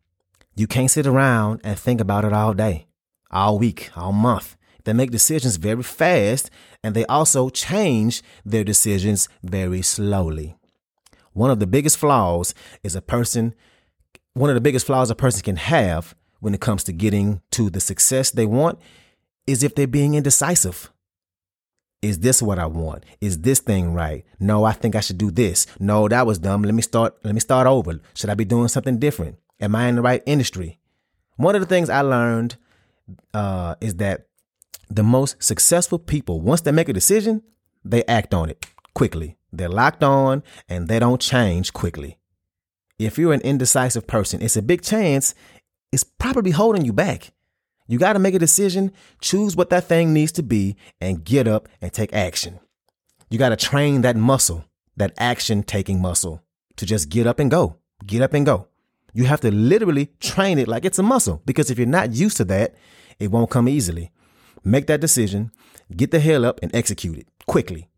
You 0.54 0.66
can't 0.66 0.90
sit 0.90 1.06
around 1.06 1.60
and 1.64 1.78
think 1.78 2.00
about 2.00 2.24
it 2.24 2.32
all 2.32 2.54
day, 2.54 2.86
all 3.30 3.58
week, 3.58 3.90
all 3.96 4.12
month. 4.12 4.56
They 4.84 4.92
make 4.92 5.10
decisions 5.10 5.56
very 5.56 5.82
fast 5.82 6.50
and 6.82 6.94
they 6.94 7.06
also 7.06 7.48
change 7.48 8.22
their 8.44 8.64
decisions 8.64 9.28
very 9.42 9.82
slowly. 9.82 10.56
One 11.32 11.50
of 11.50 11.60
the 11.60 11.66
biggest 11.66 11.96
flaws 11.96 12.54
is 12.82 12.94
a 12.94 13.02
person, 13.02 13.54
one 14.34 14.50
of 14.50 14.54
the 14.54 14.60
biggest 14.60 14.86
flaws 14.86 15.10
a 15.10 15.14
person 15.14 15.42
can 15.42 15.56
have 15.56 16.14
when 16.40 16.54
it 16.54 16.60
comes 16.60 16.84
to 16.84 16.92
getting 16.92 17.40
to 17.52 17.70
the 17.70 17.80
success 17.80 18.30
they 18.30 18.46
want 18.46 18.78
is 19.46 19.62
if 19.62 19.74
they're 19.74 19.86
being 19.86 20.14
indecisive. 20.14 20.90
Is 22.02 22.18
this 22.18 22.42
what 22.42 22.58
I 22.58 22.66
want? 22.66 23.04
Is 23.20 23.38
this 23.38 23.60
thing 23.60 23.94
right? 23.94 24.24
No, 24.40 24.64
I 24.64 24.72
think 24.72 24.96
I 24.96 25.00
should 25.00 25.18
do 25.18 25.30
this. 25.30 25.66
No, 25.78 26.08
that 26.08 26.26
was 26.26 26.40
dumb. 26.40 26.62
Let 26.62 26.74
me 26.74 26.82
start 26.82 27.16
let 27.24 27.34
me 27.34 27.40
start 27.40 27.66
over. 27.66 28.00
Should 28.14 28.30
I 28.30 28.34
be 28.34 28.44
doing 28.44 28.68
something 28.68 28.98
different? 28.98 29.38
Am 29.60 29.76
I 29.76 29.86
in 29.86 29.94
the 29.94 30.02
right 30.02 30.22
industry? 30.26 30.80
One 31.36 31.54
of 31.54 31.60
the 31.60 31.66
things 31.66 31.88
I 31.88 32.00
learned 32.00 32.56
uh, 33.32 33.76
is 33.80 33.96
that 33.96 34.26
the 34.90 35.04
most 35.04 35.42
successful 35.42 35.98
people, 35.98 36.40
once 36.40 36.60
they 36.60 36.72
make 36.72 36.88
a 36.88 36.92
decision, 36.92 37.42
they 37.84 38.04
act 38.04 38.34
on 38.34 38.50
it 38.50 38.66
quickly. 38.94 39.36
They're 39.52 39.68
locked 39.68 40.02
on 40.02 40.42
and 40.68 40.88
they 40.88 40.98
don't 40.98 41.20
change 41.20 41.72
quickly. 41.72 42.18
If 42.98 43.18
you're 43.18 43.32
an 43.32 43.40
indecisive 43.40 44.06
person, 44.06 44.42
it's 44.42 44.56
a 44.56 44.62
big 44.62 44.82
chance 44.82 45.34
it's 45.92 46.04
probably 46.04 46.52
holding 46.52 46.84
you 46.84 46.92
back. 46.92 47.32
You 47.86 47.98
got 47.98 48.14
to 48.14 48.18
make 48.18 48.34
a 48.34 48.38
decision, 48.38 48.92
choose 49.20 49.56
what 49.56 49.70
that 49.70 49.84
thing 49.84 50.12
needs 50.12 50.32
to 50.32 50.42
be, 50.42 50.76
and 51.00 51.24
get 51.24 51.48
up 51.48 51.68
and 51.80 51.92
take 51.92 52.12
action. 52.12 52.60
You 53.30 53.38
got 53.38 53.50
to 53.50 53.56
train 53.56 54.02
that 54.02 54.16
muscle, 54.16 54.64
that 54.96 55.12
action 55.18 55.62
taking 55.62 56.00
muscle, 56.00 56.42
to 56.76 56.86
just 56.86 57.08
get 57.08 57.26
up 57.26 57.38
and 57.38 57.50
go. 57.50 57.76
Get 58.06 58.22
up 58.22 58.34
and 58.34 58.44
go. 58.46 58.68
You 59.14 59.24
have 59.24 59.40
to 59.42 59.50
literally 59.50 60.10
train 60.20 60.58
it 60.58 60.68
like 60.68 60.84
it's 60.84 60.98
a 60.98 61.02
muscle 61.02 61.42
because 61.44 61.70
if 61.70 61.78
you're 61.78 61.86
not 61.86 62.12
used 62.12 62.36
to 62.38 62.44
that, 62.46 62.74
it 63.18 63.30
won't 63.30 63.50
come 63.50 63.68
easily. 63.68 64.10
Make 64.64 64.86
that 64.86 65.00
decision, 65.00 65.50
get 65.94 66.10
the 66.10 66.20
hell 66.20 66.44
up 66.44 66.60
and 66.62 66.74
execute 66.74 67.18
it 67.18 67.26
quickly. 67.46 67.88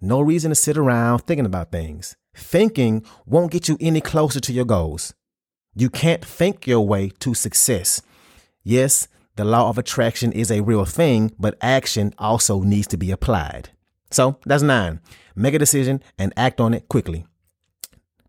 No 0.00 0.20
reason 0.20 0.50
to 0.50 0.54
sit 0.54 0.76
around 0.76 1.20
thinking 1.20 1.46
about 1.46 1.70
things. 1.70 2.16
Thinking 2.34 3.04
won't 3.24 3.52
get 3.52 3.68
you 3.68 3.76
any 3.80 4.00
closer 4.00 4.40
to 4.40 4.52
your 4.52 4.64
goals. 4.64 5.14
You 5.74 5.88
can't 5.88 6.24
think 6.24 6.66
your 6.66 6.86
way 6.86 7.10
to 7.20 7.34
success. 7.34 8.02
Yes, 8.62 9.08
the 9.36 9.44
law 9.44 9.68
of 9.68 9.78
attraction 9.78 10.32
is 10.32 10.50
a 10.50 10.62
real 10.62 10.84
thing, 10.84 11.32
but 11.38 11.56
action 11.60 12.14
also 12.18 12.62
needs 12.62 12.86
to 12.88 12.96
be 12.96 13.10
applied. 13.10 13.70
So 14.10 14.38
that's 14.46 14.62
nine. 14.62 15.00
Make 15.34 15.54
a 15.54 15.58
decision 15.58 16.02
and 16.18 16.32
act 16.36 16.60
on 16.60 16.74
it 16.74 16.88
quickly. 16.88 17.26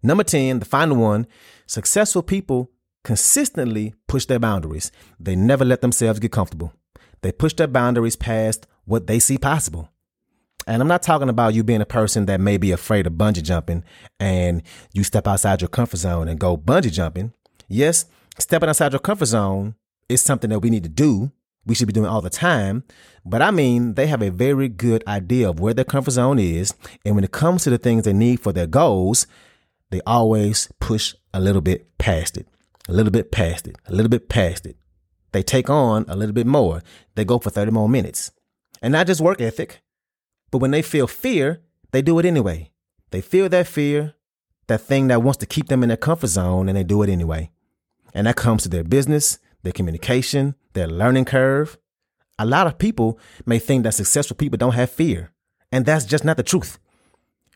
Number 0.04 0.24
10, 0.24 0.60
the 0.60 0.66
final 0.66 0.98
one 0.98 1.28
successful 1.66 2.22
people 2.22 2.72
consistently 3.04 3.94
push 4.08 4.26
their 4.26 4.40
boundaries. 4.40 4.92
They 5.20 5.36
never 5.36 5.64
let 5.64 5.82
themselves 5.82 6.20
get 6.20 6.32
comfortable. 6.32 6.74
They 7.22 7.32
push 7.32 7.54
their 7.54 7.68
boundaries 7.68 8.16
past 8.16 8.68
what 8.86 9.08
they 9.08 9.20
see 9.20 9.38
possible. 9.38 9.90
And 10.68 10.82
I'm 10.82 10.88
not 10.90 11.04
talking 11.04 11.30
about 11.30 11.54
you 11.54 11.64
being 11.64 11.82
a 11.82 11.86
person 11.86 12.26
that 12.26 12.42
may 12.42 12.58
be 12.58 12.72
afraid 12.72 13.08
of 13.08 13.14
bungee 13.14 13.42
jumping 13.42 13.86
and 14.20 14.62
you 14.92 15.06
step 15.06 15.26
outside 15.26 15.62
your 15.62 15.70
comfort 15.70 15.98
zone 15.98 16.28
and 16.28 16.40
go 16.40 16.58
bungee 16.58 16.92
jumping. 16.92 17.32
Yes, 17.70 18.06
stepping 18.38 18.68
outside 18.68 18.92
your 18.92 19.00
comfort 19.00 19.28
zone 19.28 19.76
is 20.10 20.22
something 20.22 20.50
that 20.50 20.60
we 20.60 20.70
need 20.70 20.84
to 20.84 20.90
do. 20.90 21.32
We 21.66 21.76
should 21.76 21.88
be 21.88 21.94
doing 21.94 22.08
all 22.08 22.22
the 22.22 22.30
time. 22.30 22.84
But 23.26 23.42
I 23.42 23.52
mean, 23.52 23.96
they 23.96 24.08
have 24.08 24.22
a 24.22 24.32
very 24.32 24.70
good 24.70 25.04
idea 25.06 25.50
of 25.50 25.60
where 25.60 25.74
their 25.74 25.86
comfort 25.86 26.12
zone 26.12 26.40
is. 26.40 26.74
And 27.06 27.16
when 27.16 27.24
it 27.24 27.32
comes 27.32 27.64
to 27.64 27.70
the 27.70 27.78
things 27.78 28.04
they 28.04 28.14
need 28.14 28.40
for 28.40 28.54
their 28.54 28.68
goals, 28.68 29.28
they 29.90 30.02
always 30.06 30.70
push 30.80 31.14
a 31.34 31.40
little 31.40 31.62
bit 31.62 31.98
past 31.98 32.38
it, 32.38 32.48
a 32.88 32.94
little 32.94 33.12
bit 33.12 33.32
past 33.32 33.68
it, 33.68 33.76
a 33.86 33.94
little 33.94 34.10
bit 34.10 34.30
past 34.30 34.66
it. 34.66 34.78
They 35.32 35.44
take 35.44 35.70
on 35.70 36.06
a 36.08 36.16
little 36.16 36.34
bit 36.34 36.48
more. 36.48 36.82
They 37.16 37.26
go 37.26 37.40
for 37.40 37.50
30 37.50 37.72
more 37.72 37.90
minutes. 37.90 38.32
And 38.82 38.92
not 38.92 39.08
just 39.08 39.22
work 39.22 39.42
ethic, 39.42 39.82
but 40.52 40.60
when 40.60 40.72
they 40.72 40.82
feel 40.82 41.08
fear, 41.08 41.62
they 41.92 42.02
do 42.02 42.20
it 42.20 42.26
anyway. 42.26 42.72
They 43.12 43.22
feel 43.22 43.50
that 43.50 43.68
fear, 43.68 44.16
that 44.68 44.82
thing 44.82 45.08
that 45.08 45.24
wants 45.24 45.38
to 45.40 45.46
keep 45.46 45.68
them 45.68 45.84
in 45.84 45.90
their 45.90 45.98
comfort 45.98 46.28
zone, 46.28 46.70
and 46.70 46.78
they 46.78 46.84
do 46.84 47.02
it 47.04 47.10
anyway. 47.10 47.50
And 48.14 48.28
that 48.28 48.36
comes 48.36 48.64
to 48.64 48.70
their 48.70 48.84
business, 48.84 49.40
their 49.68 49.74
communication, 49.74 50.56
their 50.72 50.88
learning 50.88 51.26
curve. 51.26 51.78
A 52.40 52.46
lot 52.46 52.68
of 52.68 52.78
people 52.78 53.20
may 53.46 53.60
think 53.60 53.84
that 53.84 53.94
successful 53.94 54.38
people 54.38 54.58
don't 54.58 54.76
have 54.76 54.90
fear, 54.90 55.34
and 55.74 55.86
that's 55.86 56.06
just 56.06 56.24
not 56.24 56.38
the 56.38 56.44
truth. 56.44 56.80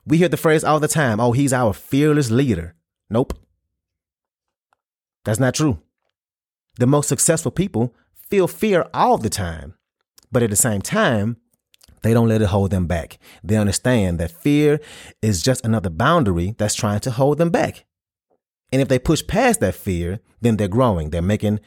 We 0.06 0.17
hear 0.17 0.28
the 0.28 0.36
phrase 0.36 0.65
all 0.65 0.82
the 0.82 0.89
time 0.89 1.21
oh, 1.21 1.32
he's 1.32 1.54
our 1.54 1.71
fearless 1.71 2.30
leader. 2.30 2.76
Nope. 3.10 3.34
That's 5.24 5.39
not 5.39 5.54
true. 5.54 5.80
The 6.80 6.88
most 6.88 7.08
successful 7.08 7.52
people 7.52 7.95
feel 8.30 8.47
fear 8.47 8.86
all 8.93 9.17
the 9.17 9.30
time, 9.30 9.76
but 10.30 10.43
at 10.43 10.50
the 10.50 10.58
same 10.58 10.82
time, 10.82 11.38
they 12.02 12.13
don't 12.13 12.28
let 12.28 12.41
it 12.41 12.47
hold 12.47 12.71
them 12.71 12.88
back. 12.88 13.19
They 13.41 13.56
understand 13.56 14.19
that 14.19 14.32
fear 14.32 14.82
is 15.21 15.41
just 15.41 15.63
another 15.63 15.89
boundary 15.89 16.56
that's 16.58 16.76
trying 16.76 17.00
to 17.02 17.12
hold 17.12 17.38
them 17.38 17.52
back. 17.52 17.86
And 18.74 18.82
if 18.82 18.89
they 18.89 19.00
push 19.00 19.26
past 19.26 19.62
that 19.62 19.76
fear, 19.76 20.19
then 20.41 20.58
they're 20.58 20.67
growing. 20.67 21.12
They're 21.12 21.21
making 21.21 21.62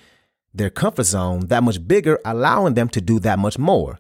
their 0.55 0.71
comfort 0.71 1.05
zone 1.05 1.47
that 1.49 1.63
much 1.63 1.87
bigger, 1.87 2.21
allowing 2.25 2.75
them 2.75 2.89
to 2.91 3.01
do 3.01 3.19
that 3.21 3.39
much 3.39 3.59
more. 3.59 3.99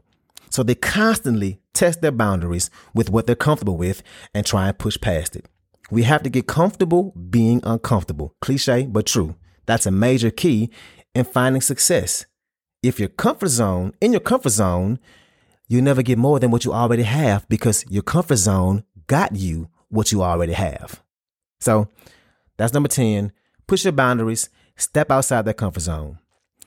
So 0.51 0.63
they 0.63 0.77
constantly 0.77 1.61
test 1.73 2.01
their 2.01 2.13
boundaries 2.13 2.71
with 2.95 3.11
what 3.11 3.27
they're 3.27 3.35
comfortable 3.35 3.77
with 3.77 4.03
and 4.33 4.47
try 4.47 4.69
and 4.69 4.79
push 4.79 4.99
past 5.01 5.35
it. 5.35 5.47
We 5.91 6.05
have 6.05 6.23
to 6.23 6.31
get 6.31 6.47
comfortable 6.47 7.13
being 7.13 7.61
uncomfortable. 7.65 8.35
Cliche, 8.41 8.87
but 8.87 9.07
true. 9.07 9.35
That's 9.67 9.87
a 9.87 9.91
major 9.91 10.31
key 10.31 10.71
in 11.15 11.25
finding 11.25 11.61
success. 11.61 12.27
If 12.83 13.01
your 13.01 13.09
comfort 13.09 13.49
zone, 13.49 13.95
in 14.01 14.13
your 14.13 14.21
comfort 14.21 14.51
zone, 14.51 14.99
you 15.69 15.83
never 15.83 16.03
get 16.03 16.19
more 16.19 16.39
than 16.39 16.51
what 16.51 16.65
you 16.65 16.73
already 16.73 17.03
have 17.03 17.49
because 17.49 17.85
your 17.91 18.03
comfort 18.03 18.37
zone 18.37 18.85
got 19.07 19.35
you 19.35 19.69
what 19.89 20.13
you 20.13 20.23
already 20.23 20.53
have. 20.53 21.03
So 21.61 21.89
that's 22.57 22.75
number 22.75 22.89
10. 22.89 23.33
Push 23.67 23.85
your 23.85 23.93
boundaries, 23.93 24.51
step 24.77 25.11
outside 25.11 25.45
that 25.47 25.57
comfort 25.57 25.81
zone. 25.81 26.19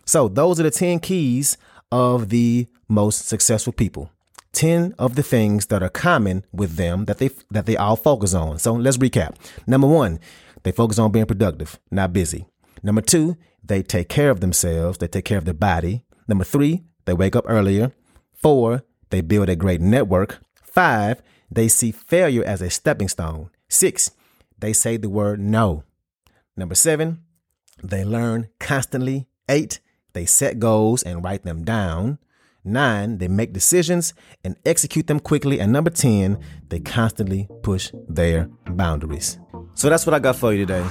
So, 0.08 0.30
those 0.30 0.60
are 0.60 0.64
the 0.64 0.72
10 0.72 1.00
keys 1.00 1.58
of 1.92 2.30
the 2.30 2.68
most 2.88 3.28
successful 3.28 3.74
people. 3.74 4.10
10 4.54 4.96
of 4.98 5.16
the 5.16 5.22
things 5.22 5.68
that 5.68 5.84
are 5.84 5.90
common 5.90 6.46
with 6.52 6.78
them 6.78 7.06
that 7.06 7.18
they 7.20 7.30
that 7.52 7.66
they 7.66 7.76
all 7.76 7.98
focus 7.98 8.34
on. 8.34 8.58
So, 8.58 8.74
let's 8.74 8.98
recap. 8.98 9.36
Number 9.68 9.88
1, 9.88 10.20
they 10.64 10.72
focus 10.72 10.98
on 10.98 11.12
being 11.12 11.26
productive, 11.26 11.78
not 11.92 12.14
busy. 12.14 12.46
Number 12.82 13.02
2, 13.02 13.36
they 13.62 13.84
take 13.84 14.08
care 14.08 14.30
of 14.30 14.40
themselves, 14.40 14.98
they 14.98 15.08
take 15.08 15.26
care 15.26 15.38
of 15.38 15.46
their 15.46 15.54
body. 15.54 16.06
Number 16.28 16.46
3, 16.46 16.84
they 17.04 17.14
wake 17.14 17.36
up 17.36 17.46
earlier. 17.48 17.92
4, 18.34 18.84
they 19.10 19.20
build 19.20 19.50
a 19.50 19.58
great 19.58 19.82
network. 19.82 20.40
5, 20.64 21.22
they 21.52 21.68
see 21.68 21.92
failure 21.92 22.44
as 22.46 22.62
a 22.62 22.70
stepping 22.70 23.10
stone. 23.10 23.50
6, 23.68 24.12
they 24.58 24.72
say 24.72 24.96
the 24.96 25.10
word 25.10 25.42
no. 25.42 25.84
Number 26.56 26.76
7, 26.76 27.20
they 27.84 28.06
learn 28.06 28.48
constantly. 28.60 29.28
8, 29.50 29.80
they 30.18 30.26
set 30.26 30.58
goals 30.58 31.04
and 31.04 31.24
write 31.24 31.44
them 31.44 31.64
down. 31.64 32.18
Nine, 32.64 33.20
they 33.20 33.28
make 33.28 33.54
decisions 33.54 34.16
and 34.44 34.56
execute 34.66 35.06
them 35.06 35.20
quickly. 35.20 35.60
And 35.60 35.72
number 35.72 35.92
10, 35.92 36.40
they 36.70 36.80
constantly 36.80 37.48
push 37.62 37.92
their 38.10 38.50
boundaries. 38.66 39.38
So 39.76 39.92
that's 39.92 40.08
what 40.08 40.16
I 40.16 40.20
got 40.20 40.36
for 40.36 40.54
you 40.54 40.66
today. 40.66 40.84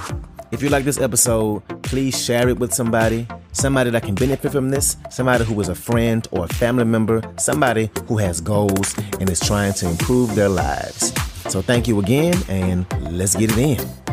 If 0.51 0.63
you 0.63 0.69
like 0.69 0.85
this 0.85 0.97
episode, 0.97 1.61
please 1.83 2.23
share 2.23 2.47
it 2.47 2.57
with 2.57 2.73
somebody, 2.73 3.27
somebody 3.51 3.89
that 3.89 4.03
can 4.03 4.15
benefit 4.15 4.53
from 4.53 4.69
this, 4.69 4.95
somebody 5.09 5.43
who 5.43 5.59
is 5.59 5.67
a 5.67 5.75
friend 5.75 6.25
or 6.31 6.45
a 6.45 6.47
family 6.47 6.85
member, 6.85 7.21
somebody 7.37 7.91
who 8.07 8.17
has 8.17 8.39
goals 8.39 8.97
and 9.19 9.29
is 9.29 9.41
trying 9.41 9.73
to 9.73 9.89
improve 9.89 10.35
their 10.35 10.47
lives. 10.47 11.11
So 11.51 11.61
thank 11.61 11.85
you 11.85 11.99
again, 11.99 12.35
and 12.47 12.85
let's 13.11 13.35
get 13.35 13.51
it 13.51 13.57
in. 13.57 14.06